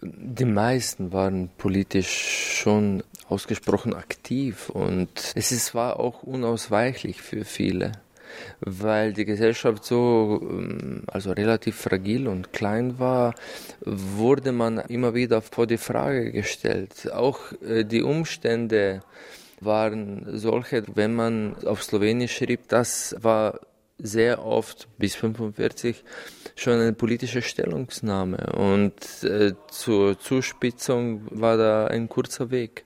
Die 0.01 0.45
meisten 0.45 1.11
waren 1.11 1.49
politisch 1.57 2.59
schon 2.61 3.01
ausgesprochen 3.27 3.95
aktiv 3.95 4.69
und 4.69 5.33
es 5.33 5.73
war 5.73 5.99
auch 5.99 6.21
unausweichlich 6.21 7.21
für 7.21 7.43
viele, 7.43 7.93
weil 8.61 9.13
die 9.13 9.25
Gesellschaft 9.25 9.85
so 9.85 10.39
ähm, 10.41 11.03
also 11.07 11.31
relativ 11.31 11.75
fragil 11.75 12.27
und 12.27 12.53
klein 12.53 12.99
war, 12.99 13.35
wurde 13.81 14.51
man 14.51 14.79
immer 14.79 15.13
wieder 15.13 15.41
vor 15.41 15.67
die 15.67 15.77
Frage 15.77 16.31
gestellt. 16.31 17.11
Auch 17.11 17.39
äh, 17.61 17.83
die 17.83 18.01
Umstände 18.01 19.01
waren 19.61 20.37
solche, 20.37 20.83
wenn 20.95 21.13
man 21.13 21.55
auf 21.65 21.83
Slowenisch 21.83 22.35
schrieb, 22.35 22.67
das 22.67 23.15
war 23.19 23.59
sehr 23.97 24.45
oft 24.45 24.87
bis 24.97 25.15
45 25.15 26.03
schon 26.55 26.73
eine 26.73 26.93
politische 26.93 27.41
Stellungnahme 27.41 28.53
und 28.57 29.23
äh, 29.23 29.53
zur 29.69 30.19
Zuspitzung 30.19 31.21
war 31.29 31.57
da 31.57 31.87
ein 31.87 32.09
kurzer 32.09 32.51
Weg. 32.51 32.85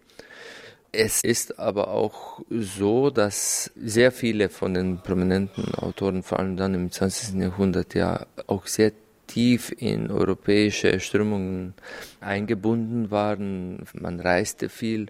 Es 0.91 1.23
ist 1.23 1.59
aber 1.59 1.89
auch 1.89 2.41
so, 2.49 3.11
dass 3.11 3.71
sehr 3.75 4.11
viele 4.11 4.49
von 4.49 4.73
den 4.73 4.97
prominenten 4.97 5.75
Autoren, 5.75 6.23
vor 6.23 6.39
allem 6.39 6.57
dann 6.57 6.73
im 6.73 6.91
20. 6.91 7.39
Jahrhundert, 7.39 7.93
ja 7.93 8.25
auch 8.47 8.65
sehr 8.65 8.91
tief 9.27 9.71
in 9.77 10.09
europäische 10.09 10.99
Strömungen 10.99 11.75
eingebunden 12.19 13.11
waren. 13.11 13.85
Man 13.93 14.19
reiste 14.19 14.69
viel. 14.69 15.07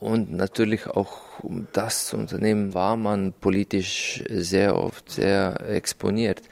Und 0.00 0.32
natürlich 0.32 0.88
auch 0.88 1.42
um 1.42 1.68
das 1.72 2.08
zu 2.08 2.16
unternehmen, 2.16 2.74
war 2.74 2.96
man 2.96 3.32
politisch 3.32 4.24
sehr 4.28 4.76
oft 4.76 5.10
sehr 5.10 5.60
exponiert. 5.68 6.42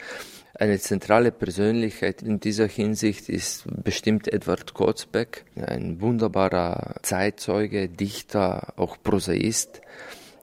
Eine 0.57 0.79
zentrale 0.79 1.33
Persönlichkeit 1.33 2.23
in 2.23 2.39
dieser 2.39 2.69
Hinsicht 2.69 3.29
ist 3.29 3.65
bestimmt 3.83 4.33
Edward 4.33 4.73
Kotzbeck, 4.73 5.45
ein 5.57 6.01
wunderbarer 6.01 6.95
Zeitzeuge, 7.03 7.89
Dichter, 7.89 8.73
auch 8.77 8.97
Prosaist, 9.03 9.81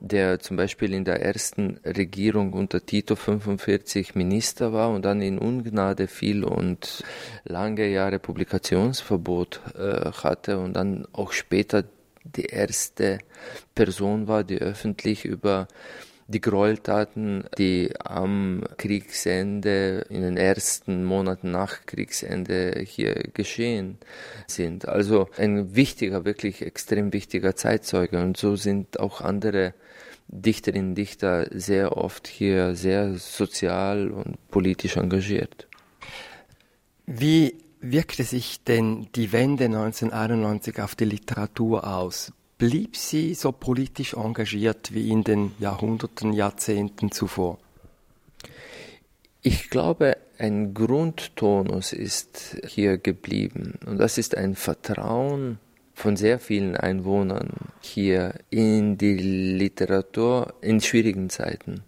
der 0.01 0.39
zum 0.39 0.57
Beispiel 0.57 0.93
in 0.93 1.05
der 1.05 1.21
ersten 1.21 1.79
Regierung 1.85 2.51
unter 2.51 2.85
Tito 2.85 3.15
45 3.15 4.13
Minister 4.15 4.73
war 4.73 4.89
und 4.89 5.05
dann 5.05 5.21
in 5.21 5.39
Ungnade 5.39 6.07
fiel 6.07 6.43
und 6.43 7.05
lange 7.45 7.87
Jahre 7.87 8.19
Publikationsverbot 8.19 9.61
äh, 9.77 10.11
hatte 10.11 10.59
und 10.59 10.73
dann 10.73 11.07
auch 11.13 11.31
später 11.31 11.85
die 12.25 12.47
erste 12.47 13.19
Person 13.75 14.27
war, 14.27 14.43
die 14.43 14.57
öffentlich 14.57 15.23
über 15.23 15.69
die 16.31 16.41
Gräueltaten, 16.41 17.43
die 17.57 17.93
am 17.99 18.63
Kriegsende, 18.77 20.05
in 20.09 20.21
den 20.21 20.37
ersten 20.37 21.03
Monaten 21.03 21.51
nach 21.51 21.85
Kriegsende 21.85 22.83
hier 22.85 23.15
geschehen 23.33 23.97
sind. 24.47 24.87
Also 24.87 25.29
ein 25.37 25.75
wichtiger, 25.75 26.25
wirklich 26.25 26.61
extrem 26.61 27.13
wichtiger 27.13 27.55
Zeitzeuge. 27.55 28.21
Und 28.21 28.37
so 28.37 28.55
sind 28.55 28.99
auch 28.99 29.21
andere 29.21 29.73
Dichterinnen 30.27 30.89
und 30.89 30.95
Dichter 30.95 31.47
sehr 31.51 31.97
oft 31.97 32.27
hier 32.27 32.75
sehr 32.75 33.15
sozial 33.15 34.11
und 34.11 34.37
politisch 34.49 34.97
engagiert. 34.97 35.67
Wie 37.05 37.55
wirkte 37.81 38.23
sich 38.23 38.63
denn 38.63 39.07
die 39.15 39.33
Wende 39.33 39.65
1991 39.65 40.81
auf 40.81 40.95
die 40.95 41.05
Literatur 41.05 41.85
aus? 41.85 42.31
Blieb 42.61 42.95
sie 42.95 43.33
so 43.33 43.51
politisch 43.51 44.13
engagiert 44.13 44.93
wie 44.93 45.09
in 45.09 45.23
den 45.23 45.51
Jahrhunderten, 45.57 46.31
Jahrzehnten 46.31 47.11
zuvor? 47.11 47.57
Ich 49.41 49.71
glaube, 49.71 50.15
ein 50.37 50.75
Grundtonus 50.75 51.91
ist 51.91 52.61
hier 52.67 52.99
geblieben 52.99 53.79
und 53.87 53.97
das 53.97 54.19
ist 54.19 54.37
ein 54.37 54.53
Vertrauen 54.53 55.57
von 55.95 56.15
sehr 56.15 56.37
vielen 56.37 56.75
Einwohnern 56.75 57.49
hier 57.81 58.35
in 58.51 58.95
die 58.95 59.15
Literatur 59.15 60.53
in 60.61 60.81
schwierigen 60.81 61.31
Zeiten. 61.31 61.81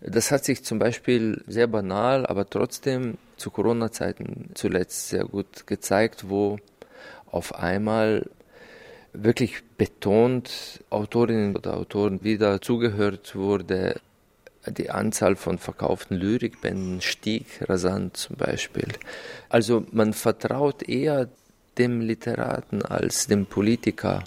Das 0.00 0.32
hat 0.32 0.44
sich 0.44 0.64
zum 0.64 0.80
Beispiel 0.80 1.44
sehr 1.46 1.68
banal, 1.68 2.26
aber 2.26 2.50
trotzdem 2.50 3.18
zu 3.36 3.52
Corona-Zeiten 3.52 4.50
zuletzt 4.54 5.10
sehr 5.10 5.26
gut 5.26 5.68
gezeigt, 5.68 6.28
wo 6.28 6.58
auf 7.30 7.54
einmal 7.54 8.28
wirklich 9.22 9.62
betont 9.76 10.84
Autorinnen 10.90 11.56
oder 11.56 11.76
Autoren 11.76 12.22
wieder 12.22 12.60
zugehört 12.60 13.34
wurde. 13.34 14.00
Die 14.68 14.90
Anzahl 14.90 15.36
von 15.36 15.58
verkauften 15.58 16.16
Lyrikbänden 16.16 17.00
stieg 17.00 17.46
rasant 17.68 18.16
zum 18.16 18.36
Beispiel. 18.36 18.88
Also 19.48 19.86
man 19.92 20.12
vertraut 20.12 20.88
eher 20.88 21.28
dem 21.78 22.00
Literaten 22.00 22.82
als 22.82 23.26
dem 23.26 23.46
Politiker, 23.46 24.24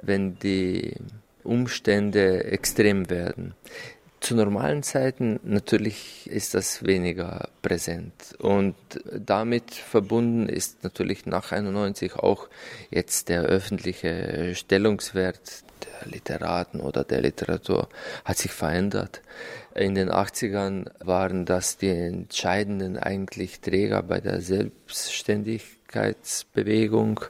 wenn 0.00 0.38
die 0.38 0.94
Umstände 1.42 2.44
extrem 2.44 3.10
werden. 3.10 3.54
Zu 4.26 4.34
normalen 4.34 4.82
Zeiten 4.82 5.38
natürlich 5.44 6.28
ist 6.28 6.54
das 6.54 6.84
weniger 6.84 7.48
präsent 7.62 8.34
und 8.40 8.74
damit 9.12 9.72
verbunden 9.72 10.48
ist 10.48 10.82
natürlich 10.82 11.26
nach 11.26 11.52
91 11.52 12.16
auch 12.16 12.48
jetzt 12.90 13.28
der 13.28 13.42
öffentliche 13.42 14.56
Stellungswert 14.56 15.62
der 15.84 16.08
Literaten 16.10 16.80
oder 16.80 17.04
der 17.04 17.20
Literatur 17.20 17.88
hat 18.24 18.38
sich 18.38 18.50
verändert. 18.50 19.22
In 19.76 19.94
den 19.94 20.10
80ern 20.10 20.90
waren 20.98 21.46
das 21.46 21.76
die 21.76 21.90
entscheidenden 21.90 22.98
eigentlich 22.98 23.60
Träger 23.60 24.02
bei 24.02 24.18
der 24.18 24.40
Selbstständigkeitsbewegung 24.40 27.20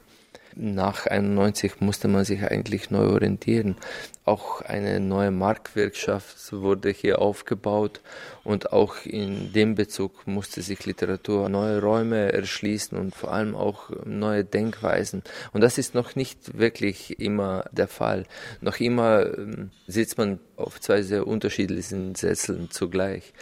nach 0.59 1.07
91 1.07 1.81
musste 1.81 2.09
man 2.09 2.25
sich 2.25 2.42
eigentlich 2.42 2.90
neu 2.90 3.09
orientieren. 3.09 3.77
Auch 4.25 4.62
eine 4.62 5.01
neue 5.01 5.31
Marktwirtschaft 5.31 6.51
wurde 6.53 6.90
hier 6.90 7.21
aufgebaut 7.21 8.01
und 8.42 8.73
auch 8.73 9.05
in 9.05 9.53
dem 9.53 9.75
Bezug 9.75 10.27
musste 10.27 10.62
sich 10.62 10.87
Literatur 10.87 11.51
neue 11.51 11.81
Räume 11.81 12.33
erschließen 12.33 12.97
und 12.99 13.14
vor 13.14 13.33
allem 13.33 13.55
auch 13.55 13.90
neue 14.07 14.45
Denkweisen. 14.45 15.23
Und 15.53 15.61
das 15.61 15.77
ist 15.77 15.95
noch 15.95 16.16
nicht 16.16 16.59
wirklich 16.59 17.21
immer 17.21 17.66
der 17.71 17.88
Fall. 17.88 18.25
Noch 18.62 18.81
immer 18.81 19.27
ähm, 19.37 19.71
sitzt 19.87 20.16
man 20.16 20.40
auf 20.57 20.81
zwei 20.81 21.03
sehr 21.03 21.27
unterschiedlichen 21.27 22.14
Sesseln 22.14 22.71
zugleich. 22.71 23.35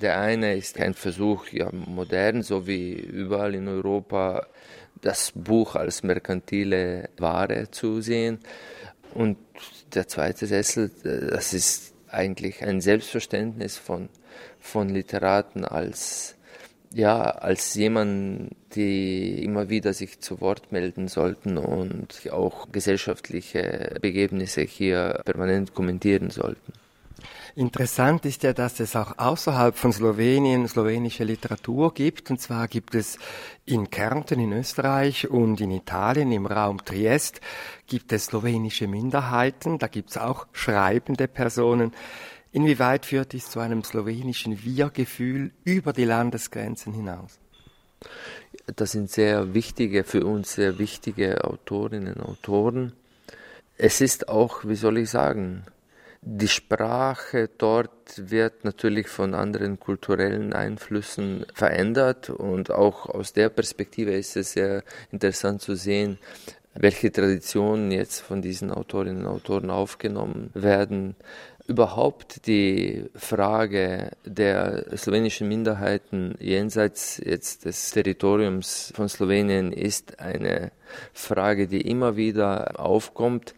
Der 0.00 0.20
eine 0.20 0.56
ist 0.56 0.78
ein 0.78 0.92
Versuch, 0.94 1.48
ja, 1.48 1.70
modern, 1.72 2.42
so 2.42 2.66
wie 2.66 2.92
überall 2.92 3.54
in 3.54 3.68
Europa, 3.68 4.46
das 5.04 5.32
Buch 5.34 5.74
als 5.76 6.02
merkantile 6.02 7.10
Ware 7.18 7.70
zu 7.70 8.00
sehen. 8.00 8.38
Und 9.12 9.36
der 9.94 10.08
zweite 10.08 10.46
Sessel, 10.46 10.90
das 11.02 11.52
ist 11.52 11.92
eigentlich 12.08 12.62
ein 12.62 12.80
Selbstverständnis 12.80 13.76
von, 13.76 14.08
von 14.58 14.88
Literaten 14.88 15.64
als, 15.64 16.36
ja, 16.92 17.20
als 17.20 17.74
jemand, 17.74 18.56
die 18.74 19.44
immer 19.44 19.68
wieder 19.68 19.92
sich 19.92 20.20
zu 20.20 20.40
Wort 20.40 20.72
melden 20.72 21.08
sollten 21.08 21.58
und 21.58 22.28
auch 22.32 22.72
gesellschaftliche 22.72 23.96
Begebnisse 24.00 24.62
hier 24.62 25.20
permanent 25.24 25.74
kommentieren 25.74 26.30
sollten. 26.30 26.72
Interessant 27.56 28.24
ist 28.24 28.42
ja, 28.42 28.52
dass 28.52 28.80
es 28.80 28.96
auch 28.96 29.16
außerhalb 29.16 29.76
von 29.76 29.92
Slowenien 29.92 30.66
slowenische 30.66 31.22
Literatur 31.22 31.94
gibt. 31.94 32.28
Und 32.30 32.40
zwar 32.40 32.66
gibt 32.66 32.96
es 32.96 33.16
in 33.64 33.90
Kärnten 33.90 34.40
in 34.40 34.52
Österreich 34.52 35.30
und 35.30 35.60
in 35.60 35.70
Italien 35.70 36.32
im 36.32 36.46
Raum 36.46 36.84
Triest 36.84 37.40
gibt 37.86 38.12
es 38.12 38.26
slowenische 38.26 38.88
Minderheiten. 38.88 39.78
Da 39.78 39.86
gibt 39.86 40.10
es 40.10 40.16
auch 40.16 40.48
schreibende 40.52 41.28
Personen. 41.28 41.92
Inwieweit 42.50 43.06
führt 43.06 43.32
dies 43.32 43.48
zu 43.48 43.60
einem 43.60 43.84
slowenischen 43.84 44.64
Wir-Gefühl 44.64 45.52
über 45.62 45.92
die 45.92 46.04
Landesgrenzen 46.04 46.92
hinaus? 46.92 47.38
Das 48.74 48.92
sind 48.92 49.10
sehr 49.10 49.54
wichtige, 49.54 50.02
für 50.02 50.26
uns 50.26 50.54
sehr 50.54 50.78
wichtige 50.78 51.44
Autorinnen 51.44 52.14
und 52.14 52.28
Autoren. 52.28 52.92
Es 53.76 54.00
ist 54.00 54.28
auch, 54.28 54.64
wie 54.64 54.76
soll 54.76 54.98
ich 54.98 55.10
sagen, 55.10 55.64
die 56.26 56.48
Sprache 56.48 57.50
dort 57.58 58.30
wird 58.30 58.64
natürlich 58.64 59.08
von 59.08 59.34
anderen 59.34 59.78
kulturellen 59.78 60.54
Einflüssen 60.54 61.44
verändert 61.52 62.30
und 62.30 62.70
auch 62.70 63.06
aus 63.06 63.34
der 63.34 63.50
Perspektive 63.50 64.12
ist 64.12 64.34
es 64.36 64.52
sehr 64.52 64.82
interessant 65.12 65.60
zu 65.60 65.74
sehen, 65.74 66.18
welche 66.72 67.12
Traditionen 67.12 67.92
jetzt 67.92 68.20
von 68.20 68.40
diesen 68.40 68.70
Autorinnen 68.70 69.26
und 69.26 69.32
Autoren 69.32 69.70
aufgenommen 69.70 70.50
werden. 70.54 71.14
Überhaupt 71.66 72.46
die 72.46 73.04
Frage 73.14 74.10
der 74.24 74.96
slowenischen 74.96 75.48
Minderheiten 75.48 76.34
jenseits 76.38 77.20
jetzt 77.22 77.66
des 77.66 77.90
Territoriums 77.90 78.92
von 78.94 79.08
Slowenien 79.10 79.72
ist 79.72 80.20
eine 80.20 80.72
Frage, 81.12 81.66
die 81.68 81.82
immer 81.82 82.16
wieder 82.16 82.80
aufkommt 82.80 83.54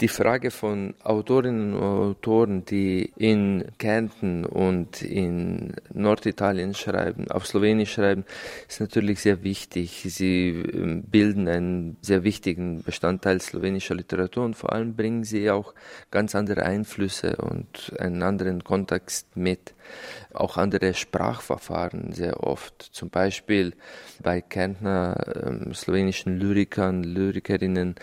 die 0.00 0.08
Frage 0.08 0.50
von 0.50 0.94
Autorinnen 1.04 1.74
und 1.74 1.82
Autoren, 1.82 2.64
die 2.64 3.12
in 3.16 3.64
Kärnten 3.78 4.44
und 4.44 5.02
in 5.02 5.74
Norditalien 5.92 6.74
schreiben, 6.74 7.30
auf 7.30 7.46
Slowenisch 7.46 7.92
schreiben, 7.92 8.24
ist 8.68 8.80
natürlich 8.80 9.20
sehr 9.20 9.44
wichtig. 9.44 10.04
Sie 10.08 10.48
ähm, 10.48 11.02
bilden 11.04 11.46
einen 11.46 11.96
sehr 12.00 12.24
wichtigen 12.24 12.82
Bestandteil 12.82 13.40
slowenischer 13.40 13.94
Literatur 13.94 14.44
und 14.44 14.56
vor 14.56 14.72
allem 14.72 14.96
bringen 14.96 15.24
sie 15.24 15.50
auch 15.50 15.74
ganz 16.10 16.34
andere 16.34 16.64
Einflüsse 16.64 17.36
und 17.36 17.92
einen 17.98 18.22
anderen 18.22 18.64
Kontext 18.64 19.36
mit. 19.36 19.74
Auch 20.32 20.56
andere 20.56 20.94
Sprachverfahren 20.94 22.12
sehr 22.12 22.42
oft. 22.42 22.82
Zum 22.92 23.10
Beispiel 23.10 23.74
bei 24.22 24.40
Kärntner 24.40 25.68
äh, 25.70 25.74
slowenischen 25.74 26.38
Lyrikern, 26.38 27.04
Lyrikerinnen, 27.04 27.96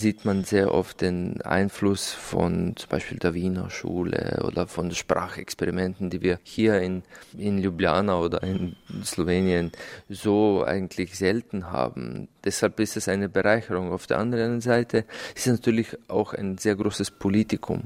sieht 0.00 0.24
man 0.24 0.44
sehr 0.44 0.72
oft 0.72 1.00
den 1.00 1.42
Einfluss 1.42 2.12
von 2.12 2.76
zum 2.76 2.88
Beispiel 2.88 3.18
der 3.18 3.34
Wiener 3.34 3.68
Schule 3.68 4.44
oder 4.46 4.68
von 4.68 4.92
Sprachexperimenten, 4.92 6.08
die 6.08 6.22
wir 6.22 6.38
hier 6.44 6.80
in, 6.80 7.02
in 7.36 7.58
Ljubljana 7.58 8.16
oder 8.20 8.44
in 8.44 8.76
Slowenien 9.02 9.72
so 10.08 10.64
eigentlich 10.64 11.16
selten 11.16 11.72
haben. 11.72 12.28
Deshalb 12.44 12.78
ist 12.78 12.96
es 12.96 13.08
eine 13.08 13.28
Bereicherung. 13.28 13.90
Auf 13.90 14.06
der 14.06 14.18
anderen 14.18 14.60
Seite 14.60 14.98
ist 15.34 15.48
es 15.48 15.52
natürlich 15.52 15.98
auch 16.06 16.32
ein 16.32 16.58
sehr 16.58 16.76
großes 16.76 17.10
Politikum. 17.10 17.82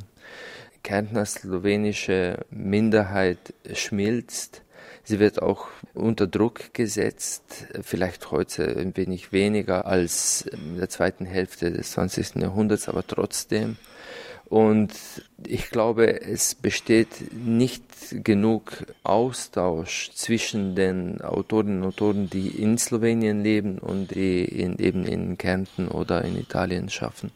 Kärntner 0.83 1.25
slowenische 1.25 2.45
Minderheit 2.51 3.55
schmilzt 3.73 4.63
Sie 5.05 5.19
wird 5.19 5.43
auch 5.43 5.67
unter 5.95 6.29
Druck 6.29 6.75
gesetzt, 6.75 7.67
vielleicht 7.83 8.31
heute 8.31 8.77
ein 8.77 8.97
wenig 8.97 9.33
weniger 9.33 9.87
als 9.87 10.43
in 10.43 10.77
der 10.79 10.89
zweiten 10.89 11.27
Hälfte 11.27 11.73
des 11.73 11.93
20. 11.93 12.37
Jahrhunderts, 12.37 12.89
aber 12.89 13.05
trotzdem. 13.05 13.77
Und 14.45 14.93
ich 15.47 15.71
glaube, 15.71 16.21
es 16.21 16.55
besteht 16.55 17.33
nicht 17.33 17.83
genug 18.23 18.85
Austausch 19.03 20.11
zwischen 20.15 20.77
den 20.77 21.21
Autorinnen 21.23 21.83
und 21.83 21.89
Autoren, 21.89 22.31
die 22.31 22.49
in 22.49 22.79
Slowenien 22.79 23.43
leben 23.43 23.79
und 23.79 24.15
die 24.15 24.45
in, 24.45 24.79
eben 24.79 25.05
in 25.05 25.37
Kärnten 25.37 25.89
oder 25.89 26.23
in 26.25 26.39
Italien 26.39 26.91
schaffen. 26.91 27.33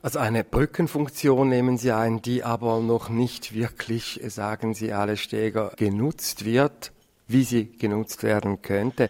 Also 0.00 0.20
eine 0.20 0.44
Brückenfunktion 0.44 1.48
nehmen 1.48 1.76
Sie 1.76 1.92
ein, 1.92 2.22
die 2.22 2.44
aber 2.44 2.80
noch 2.80 3.08
nicht 3.08 3.54
wirklich, 3.54 4.20
sagen 4.26 4.74
Sie 4.74 4.92
alle 4.92 5.16
Steger, 5.16 5.72
genutzt 5.76 6.44
wird 6.44 6.93
wie 7.26 7.44
sie 7.44 7.76
genutzt 7.76 8.22
werden 8.22 8.62
könnte. 8.62 9.08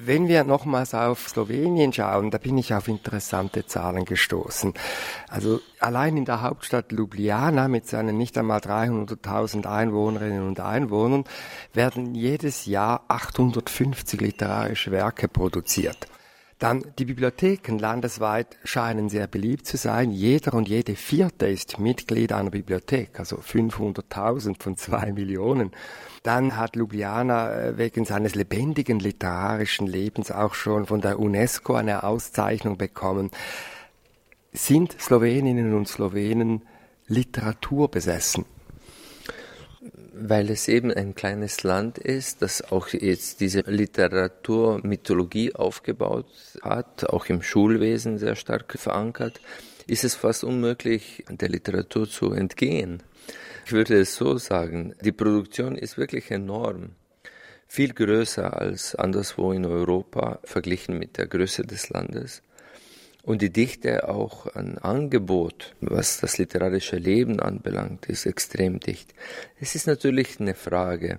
Wenn 0.00 0.28
wir 0.28 0.44
nochmals 0.44 0.94
auf 0.94 1.28
Slowenien 1.28 1.92
schauen, 1.92 2.30
da 2.30 2.38
bin 2.38 2.56
ich 2.56 2.72
auf 2.72 2.86
interessante 2.86 3.66
Zahlen 3.66 4.04
gestoßen. 4.04 4.74
Also 5.28 5.60
allein 5.80 6.16
in 6.16 6.24
der 6.24 6.42
Hauptstadt 6.42 6.92
Ljubljana 6.92 7.66
mit 7.66 7.88
seinen 7.88 8.16
nicht 8.16 8.38
einmal 8.38 8.60
300.000 8.60 9.66
Einwohnerinnen 9.66 10.46
und 10.46 10.60
Einwohnern 10.60 11.24
werden 11.72 12.14
jedes 12.14 12.66
Jahr 12.66 13.06
850 13.08 14.20
literarische 14.20 14.92
Werke 14.92 15.26
produziert. 15.26 16.06
Dann 16.58 16.84
die 16.98 17.04
Bibliotheken 17.04 17.78
landesweit 17.78 18.56
scheinen 18.64 19.08
sehr 19.08 19.26
beliebt 19.26 19.66
zu 19.66 19.76
sein. 19.76 20.10
Jeder 20.10 20.54
und 20.54 20.68
jede 20.68 20.96
vierte 20.96 21.46
ist 21.46 21.78
Mitglied 21.78 22.32
einer 22.32 22.50
Bibliothek, 22.50 23.18
also 23.18 23.36
500.000 23.36 24.62
von 24.62 24.76
zwei 24.76 25.12
Millionen. 25.12 25.72
Dann 26.22 26.56
hat 26.56 26.76
Ljubljana 26.76 27.52
äh, 27.52 27.78
wegen 27.78 28.04
seines 28.04 28.34
lebendigen 28.34 28.98
literarischen 29.00 29.86
Lebens 29.86 30.30
auch 30.30 30.54
schon 30.54 30.86
von 30.86 31.00
der 31.00 31.18
UNESCO 31.18 31.74
eine 31.74 32.02
Auszeichnung 32.02 32.76
bekommen. 32.76 33.30
Sind 34.52 35.00
Sloweninnen 35.00 35.74
und 35.74 35.88
Slowenen 35.88 36.62
Literaturbesessen? 37.06 38.44
Weil 40.20 40.50
es 40.50 40.66
eben 40.66 40.92
ein 40.92 41.14
kleines 41.14 41.62
Land 41.62 41.98
ist, 41.98 42.42
das 42.42 42.72
auch 42.72 42.88
jetzt 42.88 43.40
diese 43.40 43.60
Literaturmythologie 43.60 45.54
aufgebaut 45.54 46.26
hat, 46.60 47.08
auch 47.08 47.26
im 47.26 47.40
Schulwesen 47.40 48.18
sehr 48.18 48.34
stark 48.34 48.74
verankert, 48.76 49.40
ist 49.86 50.02
es 50.02 50.16
fast 50.16 50.42
unmöglich, 50.42 51.24
der 51.30 51.48
Literatur 51.48 52.08
zu 52.08 52.32
entgehen. 52.32 53.02
Ich 53.68 53.74
würde 53.74 54.00
es 54.00 54.14
so 54.14 54.38
sagen, 54.38 54.94
die 55.02 55.12
Produktion 55.12 55.76
ist 55.76 55.98
wirklich 55.98 56.30
enorm. 56.30 56.92
Viel 57.66 57.92
größer 57.92 58.58
als 58.58 58.94
anderswo 58.94 59.52
in 59.52 59.66
Europa 59.66 60.38
verglichen 60.42 60.98
mit 60.98 61.18
der 61.18 61.26
Größe 61.26 61.64
des 61.64 61.90
Landes. 61.90 62.40
Und 63.22 63.42
die 63.42 63.52
Dichte 63.52 64.08
auch 64.08 64.46
an 64.54 64.78
Angebot, 64.78 65.74
was 65.82 66.18
das 66.18 66.38
literarische 66.38 66.96
Leben 66.96 67.40
anbelangt, 67.40 68.06
ist 68.06 68.24
extrem 68.24 68.80
dicht. 68.80 69.12
Es 69.60 69.74
ist 69.74 69.86
natürlich 69.86 70.40
eine 70.40 70.54
Frage. 70.54 71.18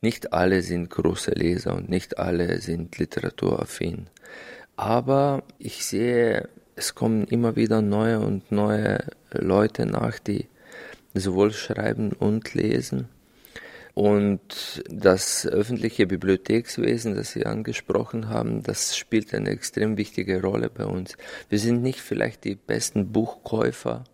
Nicht 0.00 0.32
alle 0.32 0.62
sind 0.62 0.88
große 0.88 1.32
Leser 1.32 1.74
und 1.74 1.88
nicht 1.88 2.16
alle 2.16 2.60
sind 2.60 2.96
literaturaffin. 2.96 4.06
Aber 4.76 5.42
ich 5.58 5.84
sehe, 5.84 6.48
es 6.76 6.94
kommen 6.94 7.24
immer 7.24 7.56
wieder 7.56 7.82
neue 7.82 8.20
und 8.20 8.52
neue 8.52 9.00
Leute 9.32 9.84
nach, 9.84 10.20
die 10.20 10.46
sowohl 11.14 11.52
schreiben 11.52 12.12
und 12.12 12.54
lesen. 12.54 13.08
Und 13.94 14.82
das 14.88 15.46
öffentliche 15.46 16.06
Bibliothekswesen, 16.06 17.14
das 17.14 17.32
Sie 17.32 17.44
angesprochen 17.44 18.30
haben, 18.30 18.62
das 18.62 18.96
spielt 18.96 19.34
eine 19.34 19.50
extrem 19.50 19.98
wichtige 19.98 20.40
Rolle 20.40 20.70
bei 20.70 20.86
uns. 20.86 21.16
Wir 21.50 21.58
sind 21.58 21.82
nicht 21.82 22.00
vielleicht 22.00 22.44
die 22.44 22.54
besten 22.54 23.12
Buchkäufer, 23.12 24.04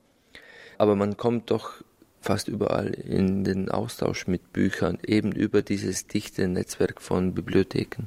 aber 0.78 0.96
man 0.96 1.16
kommt 1.16 1.52
doch 1.52 1.74
fast 2.20 2.48
überall 2.48 2.88
in 2.88 3.44
den 3.44 3.70
Austausch 3.70 4.26
mit 4.26 4.52
Büchern, 4.52 4.98
eben 5.06 5.30
über 5.30 5.62
dieses 5.62 6.08
dichte 6.08 6.48
Netzwerk 6.48 7.00
von 7.00 7.34
Bibliotheken. 7.34 8.06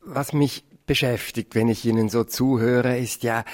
Was 0.00 0.32
mich 0.32 0.64
beschäftigt, 0.86 1.54
wenn 1.54 1.68
ich 1.68 1.84
Ihnen 1.84 2.08
so 2.08 2.24
zuhöre, 2.24 2.98
ist 2.98 3.22
ja, 3.22 3.44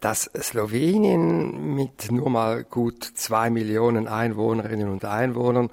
dass 0.00 0.30
Slowenien 0.40 1.74
mit 1.74 2.10
nur 2.10 2.30
mal 2.30 2.64
gut 2.64 3.04
zwei 3.04 3.50
Millionen 3.50 4.08
Einwohnerinnen 4.08 4.88
und 4.88 5.04
Einwohnern 5.04 5.70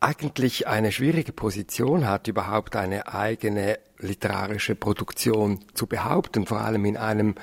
eigentlich 0.00 0.66
eine 0.66 0.90
schwierige 0.90 1.32
Position 1.32 2.08
hat, 2.08 2.26
überhaupt 2.26 2.74
eine 2.74 3.12
eigene 3.12 3.78
literarische 3.98 4.74
Produktion 4.74 5.60
zu 5.74 5.86
behaupten, 5.86 6.44
vor 6.44 6.60
allem 6.60 6.84
in 6.84 6.96
einem 6.96 7.36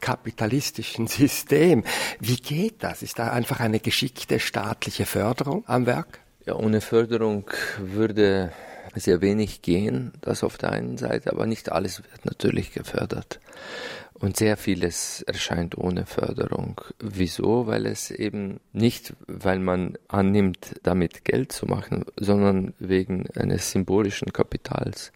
kapitalistischen 0.00 1.06
System. 1.08 1.84
Wie 2.20 2.36
geht 2.36 2.82
das? 2.82 3.02
Ist 3.02 3.18
da 3.18 3.30
einfach 3.30 3.60
eine 3.60 3.80
geschickte 3.80 4.40
staatliche 4.40 5.06
Förderung 5.06 5.64
am 5.66 5.86
Werk? 5.86 6.20
Ja, 6.44 6.56
ohne 6.56 6.80
Förderung 6.80 7.50
würde 7.78 8.52
sehr 8.94 9.22
wenig 9.22 9.62
gehen, 9.62 10.12
das 10.20 10.44
auf 10.44 10.58
der 10.58 10.72
einen 10.72 10.98
Seite, 10.98 11.32
aber 11.32 11.46
nicht 11.46 11.72
alles 11.72 12.02
wird 12.02 12.24
natürlich 12.26 12.72
gefördert. 12.72 13.40
Und 14.22 14.36
sehr 14.36 14.56
vieles 14.56 15.22
erscheint 15.22 15.76
ohne 15.76 16.06
Förderung. 16.06 16.80
Wieso? 17.00 17.66
Weil 17.66 17.86
es 17.86 18.12
eben 18.12 18.60
nicht, 18.72 19.14
weil 19.26 19.58
man 19.58 19.98
annimmt, 20.06 20.76
damit 20.84 21.24
Geld 21.24 21.50
zu 21.50 21.66
machen, 21.66 22.04
sondern 22.14 22.72
wegen 22.78 23.28
eines 23.34 23.72
symbolischen 23.72 24.32
Kapitals. 24.32 25.10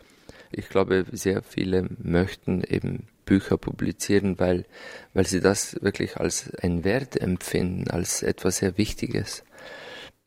Ich 0.51 0.69
glaube, 0.69 1.05
sehr 1.12 1.45
viele 1.45 1.88
möchten 2.03 2.64
eben 2.64 3.07
Bücher 3.27 3.57
publizieren, 3.59 4.40
weil, 4.40 4.64
weil 5.14 5.25
sie 5.25 5.40
das 5.40 5.81
wirklich 5.81 6.16
als 6.16 6.53
einen 6.57 6.83
Wert 6.83 7.16
empfinden, 7.16 7.88
als 7.88 8.25
etwas 8.25 8.57
sehr 8.57 8.77
Wichtiges. 8.77 9.45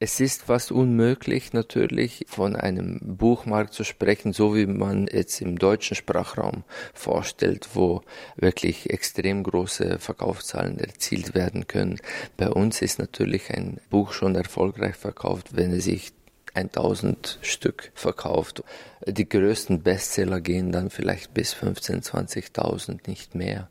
Es 0.01 0.21
ist 0.21 0.43
fast 0.43 0.71
unmöglich 0.71 1.51
natürlich 1.51 2.25
von 2.29 2.55
einem 2.55 2.99
Buchmarkt 3.01 3.73
zu 3.73 3.83
sprechen, 3.83 4.31
so 4.31 4.55
wie 4.55 4.65
man 4.65 5.07
jetzt 5.11 5.41
im 5.41 5.59
deutschen 5.59 5.95
Sprachraum 5.95 6.63
vorstellt, 6.93 7.67
wo 7.73 8.03
wirklich 8.37 8.89
extrem 8.91 9.43
große 9.43 9.99
Verkaufszahlen 9.99 10.79
erzielt 10.79 11.35
werden 11.35 11.67
können. 11.67 11.99
Bei 12.37 12.49
uns 12.49 12.81
ist 12.81 12.97
natürlich 12.97 13.49
ein 13.49 13.81
Buch 13.89 14.13
schon 14.13 14.35
erfolgreich 14.35 14.95
verkauft, 14.95 15.57
wenn 15.57 15.73
es 15.73 15.83
sich 15.83 16.13
1000 16.53 17.39
Stück 17.41 17.91
verkauft. 17.93 18.63
Die 19.05 19.27
größten 19.27 19.81
Bestseller 19.81 20.39
gehen 20.39 20.71
dann 20.71 20.91
vielleicht 20.91 21.33
bis 21.33 21.51
15, 21.51 22.03
20.000, 22.03 22.99
nicht 23.05 23.35
mehr. 23.35 23.69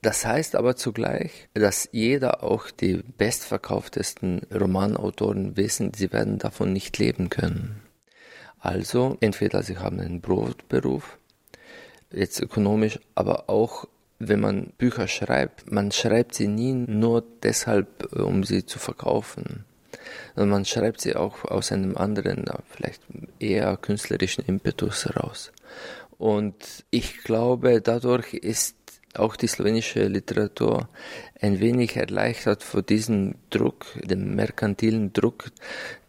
Das 0.00 0.24
heißt 0.24 0.54
aber 0.54 0.76
zugleich, 0.76 1.48
dass 1.54 1.88
jeder, 1.90 2.44
auch 2.44 2.70
die 2.70 3.02
bestverkauftesten 3.16 4.42
Romanautoren 4.52 5.56
wissen, 5.56 5.92
sie 5.94 6.12
werden 6.12 6.38
davon 6.38 6.72
nicht 6.72 6.98
leben 6.98 7.30
können. 7.30 7.82
Also 8.60 9.16
entweder 9.20 9.62
sie 9.62 9.78
haben 9.78 9.98
einen 10.00 10.20
Brotberuf, 10.20 11.18
jetzt 12.12 12.40
ökonomisch, 12.40 13.00
aber 13.14 13.48
auch 13.50 13.86
wenn 14.20 14.40
man 14.40 14.72
Bücher 14.78 15.06
schreibt, 15.08 15.70
man 15.70 15.92
schreibt 15.92 16.34
sie 16.34 16.48
nie 16.48 16.72
nur 16.72 17.22
deshalb, 17.42 18.12
um 18.12 18.42
sie 18.42 18.66
zu 18.66 18.78
verkaufen, 18.78 19.64
sondern 20.34 20.50
man 20.50 20.64
schreibt 20.64 21.00
sie 21.00 21.14
auch 21.14 21.44
aus 21.44 21.70
einem 21.70 21.96
anderen, 21.96 22.44
vielleicht 22.68 23.02
eher 23.38 23.76
künstlerischen 23.76 24.44
Impetus 24.44 25.04
heraus. 25.04 25.52
Und 26.18 26.84
ich 26.90 27.18
glaube, 27.18 27.80
dadurch 27.80 28.34
ist 28.34 28.77
auch 29.14 29.36
die 29.36 29.46
slowenische 29.46 30.06
Literatur 30.06 30.88
ein 31.40 31.60
wenig 31.60 31.96
erleichtert 31.96 32.62
vor 32.62 32.82
diesem 32.82 33.34
Druck, 33.50 33.86
dem 34.02 34.34
merkantilen 34.34 35.12
Druck, 35.12 35.50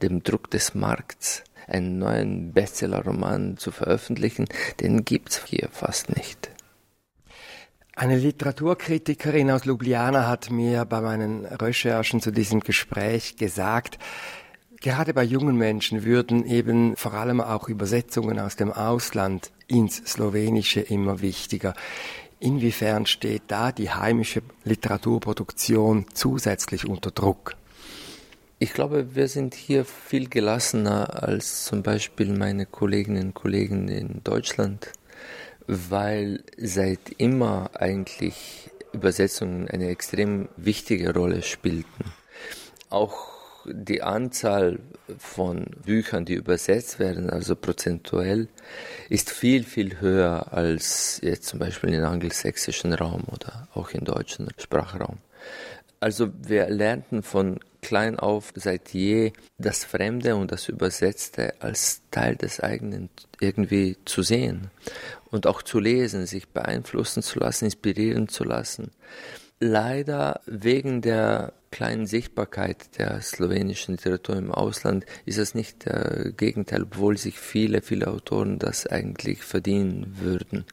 dem 0.02 0.24
Druck 0.24 0.50
des 0.52 0.76
Markts, 0.76 1.44
einen 1.68 2.00
neuen 2.00 2.54
Bestsellerroman 2.54 3.58
zu 3.58 3.72
veröffentlichen, 3.72 4.48
den 4.80 5.06
gibt's 5.06 5.44
hier 5.46 5.70
fast 5.72 6.16
nicht. 6.16 6.50
Eine 7.96 8.18
Literaturkritikerin 8.18 9.52
aus 9.52 9.66
Ljubljana 9.66 10.26
hat 10.28 10.52
mir 10.52 10.86
bei 10.86 11.02
meinen 11.02 11.46
Recherchen 11.46 12.22
zu 12.22 12.32
diesem 12.32 12.62
Gespräch 12.62 13.36
gesagt, 13.36 14.00
gerade 14.80 15.14
bei 15.14 15.24
jungen 15.24 15.58
Menschen 15.58 16.06
würden 16.06 16.46
eben 16.46 16.96
vor 16.96 17.14
allem 17.14 17.42
auch 17.42 17.68
Übersetzungen 17.68 18.40
aus 18.40 18.56
dem 18.56 18.72
Ausland 18.72 19.52
ins 19.68 19.98
Slowenische 19.98 20.80
immer 20.80 21.22
wichtiger. 21.22 21.74
Inwiefern 22.40 23.06
steht 23.06 23.44
da 23.48 23.72
die 23.72 23.90
heimische 23.90 24.42
Literaturproduktion 24.64 26.06
zusätzlich 26.14 26.88
unter 26.88 27.12
Druck? 27.12 27.56
Ich 28.60 28.74
glaube, 28.74 29.16
wir 29.16 29.28
sind 29.28 29.56
hier 29.56 29.86
viel 29.86 30.30
gelassener 30.30 31.24
als 31.24 31.66
zum 31.66 31.84
Beispiel 31.84 32.34
meine 32.34 32.66
Kolleginnen 32.66 33.28
und 33.28 33.34
Kollegen 33.34 33.88
in 33.88 34.22
Deutschland 34.24 34.92
weil 35.72 36.44
seit 36.58 37.12
immer 37.20 37.70
eigentlich 37.76 38.72
Übersetzungen 38.92 39.70
eine 39.70 39.90
extrem 39.90 40.50
wichtige 40.58 41.14
Rolle 41.14 41.44
spielten. 41.44 42.06
Auch 42.90 43.39
die 43.72 44.02
Anzahl 44.02 44.80
von 45.18 45.66
Büchern, 45.86 46.26
die 46.26 46.34
übersetzt 46.34 47.00
werden, 47.00 47.30
also 47.30 47.56
prozentuell, 47.56 48.48
ist 49.10 49.30
viel, 49.30 49.64
viel 49.64 50.00
höher 50.02 50.54
als 50.54 51.20
jetzt 51.24 51.46
zum 51.46 51.60
Beispiel 51.60 51.94
im 51.94 52.06
angelsächsischen 52.06 52.94
Raum 52.94 53.24
oder 53.32 53.68
auch 53.74 53.92
im 53.92 54.06
deutschen 54.06 54.50
Sprachraum. 54.58 55.18
Also 56.00 56.30
wir 56.42 56.70
lernten 56.70 57.24
von 57.24 57.60
klein 57.82 58.20
auf 58.20 58.52
seit 58.56 58.90
je 58.90 59.34
das 59.58 59.84
Fremde 59.84 60.36
und 60.36 60.52
das 60.52 60.70
Übersetzte 60.70 61.54
als 61.62 62.02
Teil 62.12 62.36
des 62.36 62.60
eigenen 62.60 63.10
irgendwie 63.40 63.98
zu 64.06 64.22
sehen 64.22 64.70
und 65.32 65.48
auch 65.48 65.62
zu 65.62 65.80
lesen, 65.80 66.26
sich 66.26 66.48
beeinflussen 66.50 67.24
zu 67.24 67.40
lassen, 67.40 67.66
inspirieren 67.66 68.28
zu 68.28 68.44
lassen. 68.44 68.92
Leider 69.60 70.42
wegen 70.46 71.02
der 71.02 71.54
kleinen 71.72 72.08
Sichtbarkeit 72.08 72.98
der 72.98 73.22
slowenischen 73.22 73.96
Literatur 73.96 74.36
im 74.36 74.52
Ausland 74.52 75.06
ist 75.26 75.38
es 75.38 75.56
nicht 75.56 75.86
der 75.86 76.32
Gegenteil, 76.36 76.84
obwohl 76.84 77.18
sich 77.18 77.40
viele, 77.40 77.82
viele 77.82 78.08
Autoren 78.08 78.60
das 78.60 78.88
eigentlich 78.88 79.44
verdienen 79.44 80.18
würden 80.20 80.66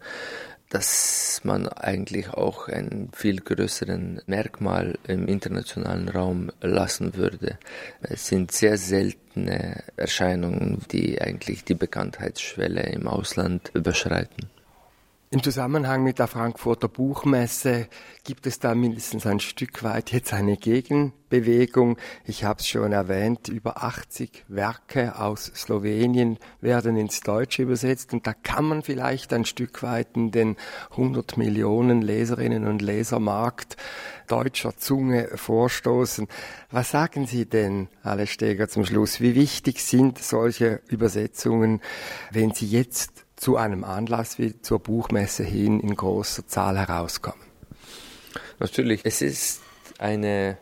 dass 0.68 1.40
man 1.44 1.68
eigentlich 1.68 2.30
auch 2.30 2.68
einen 2.68 3.10
viel 3.12 3.40
größeren 3.40 4.20
Merkmal 4.26 4.98
im 5.06 5.28
internationalen 5.28 6.08
Raum 6.08 6.50
lassen 6.60 7.16
würde. 7.16 7.58
Es 8.02 8.26
sind 8.26 8.50
sehr 8.52 8.76
seltene 8.76 9.84
Erscheinungen, 9.96 10.82
die 10.90 11.20
eigentlich 11.20 11.64
die 11.64 11.74
Bekanntheitsschwelle 11.74 12.82
im 12.82 13.06
Ausland 13.06 13.70
überschreiten. 13.74 14.50
Im 15.28 15.42
Zusammenhang 15.42 16.04
mit 16.04 16.20
der 16.20 16.28
Frankfurter 16.28 16.86
Buchmesse 16.86 17.88
gibt 18.22 18.46
es 18.46 18.60
da 18.60 18.76
mindestens 18.76 19.26
ein 19.26 19.40
Stück 19.40 19.82
weit 19.82 20.12
jetzt 20.12 20.32
eine 20.32 20.56
Gegenbewegung. 20.56 21.96
Ich 22.24 22.44
habe 22.44 22.60
es 22.60 22.68
schon 22.68 22.92
erwähnt, 22.92 23.48
über 23.48 23.82
80 23.82 24.44
Werke 24.46 25.18
aus 25.18 25.46
Slowenien 25.46 26.38
werden 26.60 26.96
ins 26.96 27.22
Deutsche 27.22 27.62
übersetzt 27.62 28.12
und 28.12 28.24
da 28.24 28.34
kann 28.34 28.66
man 28.66 28.84
vielleicht 28.84 29.32
ein 29.32 29.44
Stück 29.44 29.82
weit 29.82 30.10
in 30.14 30.30
den 30.30 30.54
100 30.92 31.36
Millionen 31.38 32.02
Leserinnen 32.02 32.64
und 32.64 32.80
Lesermarkt 32.80 33.76
deutscher 34.28 34.76
Zunge 34.76 35.30
vorstoßen. 35.34 36.28
Was 36.70 36.92
sagen 36.92 37.26
Sie 37.26 37.46
denn, 37.46 37.88
Alle 38.04 38.28
Steger, 38.28 38.68
zum 38.68 38.86
Schluss? 38.86 39.20
Wie 39.20 39.34
wichtig 39.34 39.82
sind 39.82 40.18
solche 40.18 40.82
Übersetzungen, 40.86 41.80
wenn 42.30 42.52
sie 42.52 42.66
jetzt 42.66 43.25
zu 43.36 43.56
einem 43.56 43.84
Anlass 43.84 44.38
wie 44.38 44.60
zur 44.60 44.78
Buchmesse 44.80 45.44
hin 45.44 45.80
in 45.80 45.94
großer 45.94 46.46
Zahl 46.46 46.78
herauskommen? 46.78 47.40
Natürlich, 48.58 49.02
es 49.04 49.22
ist 49.22 49.62
eine 49.98 50.58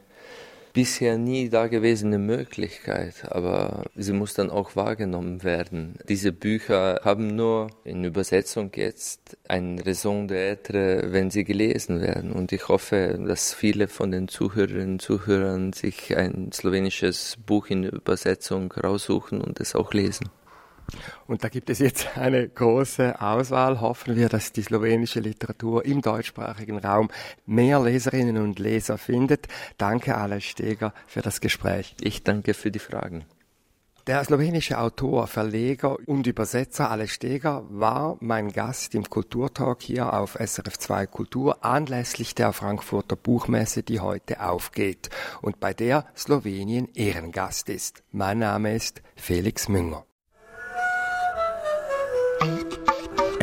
bisher 0.75 1.19
nie 1.19 1.49
dagewesene 1.49 2.19
Möglichkeit, 2.19 3.31
aber 3.31 3.85
sie 3.95 4.13
muss 4.13 4.35
dann 4.35 4.51
auch 4.51 4.75
wahrgenommen 4.75 5.45
werden. 5.45 5.95
Diese 6.09 6.33
Bücher 6.33 7.01
haben 7.05 7.37
nur 7.37 7.69
in 7.85 8.03
Übersetzung 8.03 8.73
jetzt 8.75 9.37
ein 9.47 9.79
Raison 9.79 10.27
d'être, 10.27 11.13
wenn 11.13 11.31
sie 11.31 11.45
gelesen 11.45 12.01
werden. 12.01 12.33
Und 12.33 12.51
ich 12.51 12.67
hoffe, 12.67 13.21
dass 13.25 13.55
viele 13.55 13.87
von 13.87 14.11
den 14.11 14.27
Zuhörerinnen 14.27 14.95
und 14.95 15.03
Zuhörern 15.03 15.73
sich 15.73 16.17
ein 16.17 16.51
slowenisches 16.53 17.37
Buch 17.47 17.69
in 17.69 17.85
Übersetzung 17.85 18.73
raussuchen 18.73 19.41
und 19.41 19.61
es 19.61 19.77
auch 19.77 19.93
lesen. 19.95 20.29
Und 21.27 21.45
da 21.45 21.49
gibt 21.49 21.71
es 21.71 21.79
jetzt 21.79 22.09
eine 22.17 22.49
große 22.49 23.21
Auswahl. 23.21 23.81
Hoffen 23.81 24.17
wir, 24.17 24.29
dass 24.29 24.53
die 24.53 24.63
slowenische 24.63 25.21
Literatur 25.21 25.85
im 25.85 26.03
deutschsprachigen 26.03 26.79
Raum 26.79 27.11
mehr 27.47 27.81
Leserinnen 27.81 28.39
und 28.39 28.59
Leser 28.59 28.99
findet. 28.99 29.49
Danke, 29.79 30.17
Alex 30.17 30.45
Steger, 30.45 30.93
für 31.07 31.23
das 31.23 31.41
Gespräch. 31.41 31.95
Ich 32.01 32.23
danke 32.23 32.55
für 32.55 32.71
die 32.71 32.79
Fragen. 32.79 33.25
Der 34.07 34.23
slowenische 34.23 34.79
Autor, 34.79 35.27
Verleger 35.27 35.97
und 36.07 36.27
Übersetzer 36.27 36.91
Alex 36.91 37.15
Steger 37.15 37.65
war 37.71 38.19
mein 38.21 38.53
Gast 38.53 38.95
im 38.95 39.09
Kulturtalk 39.09 39.81
hier 39.81 40.13
auf 40.13 40.35
SRF 40.35 40.79
2 40.79 41.07
Kultur 41.07 41.65
anlässlich 41.65 42.35
der 42.35 42.53
Frankfurter 42.53 43.17
Buchmesse, 43.17 43.83
die 43.83 44.01
heute 44.01 44.43
aufgeht 44.43 45.09
und 45.41 45.59
bei 45.59 45.73
der 45.73 46.05
Slowenien 46.15 46.91
Ehrengast 46.95 47.71
ist. 47.71 48.03
Mein 48.13 48.41
Name 48.41 48.75
ist 48.75 49.01
Felix 49.17 49.71
Münger. 49.71 50.05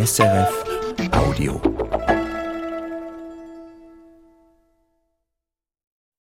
SRF 0.02 0.50
Audio. 1.14 1.91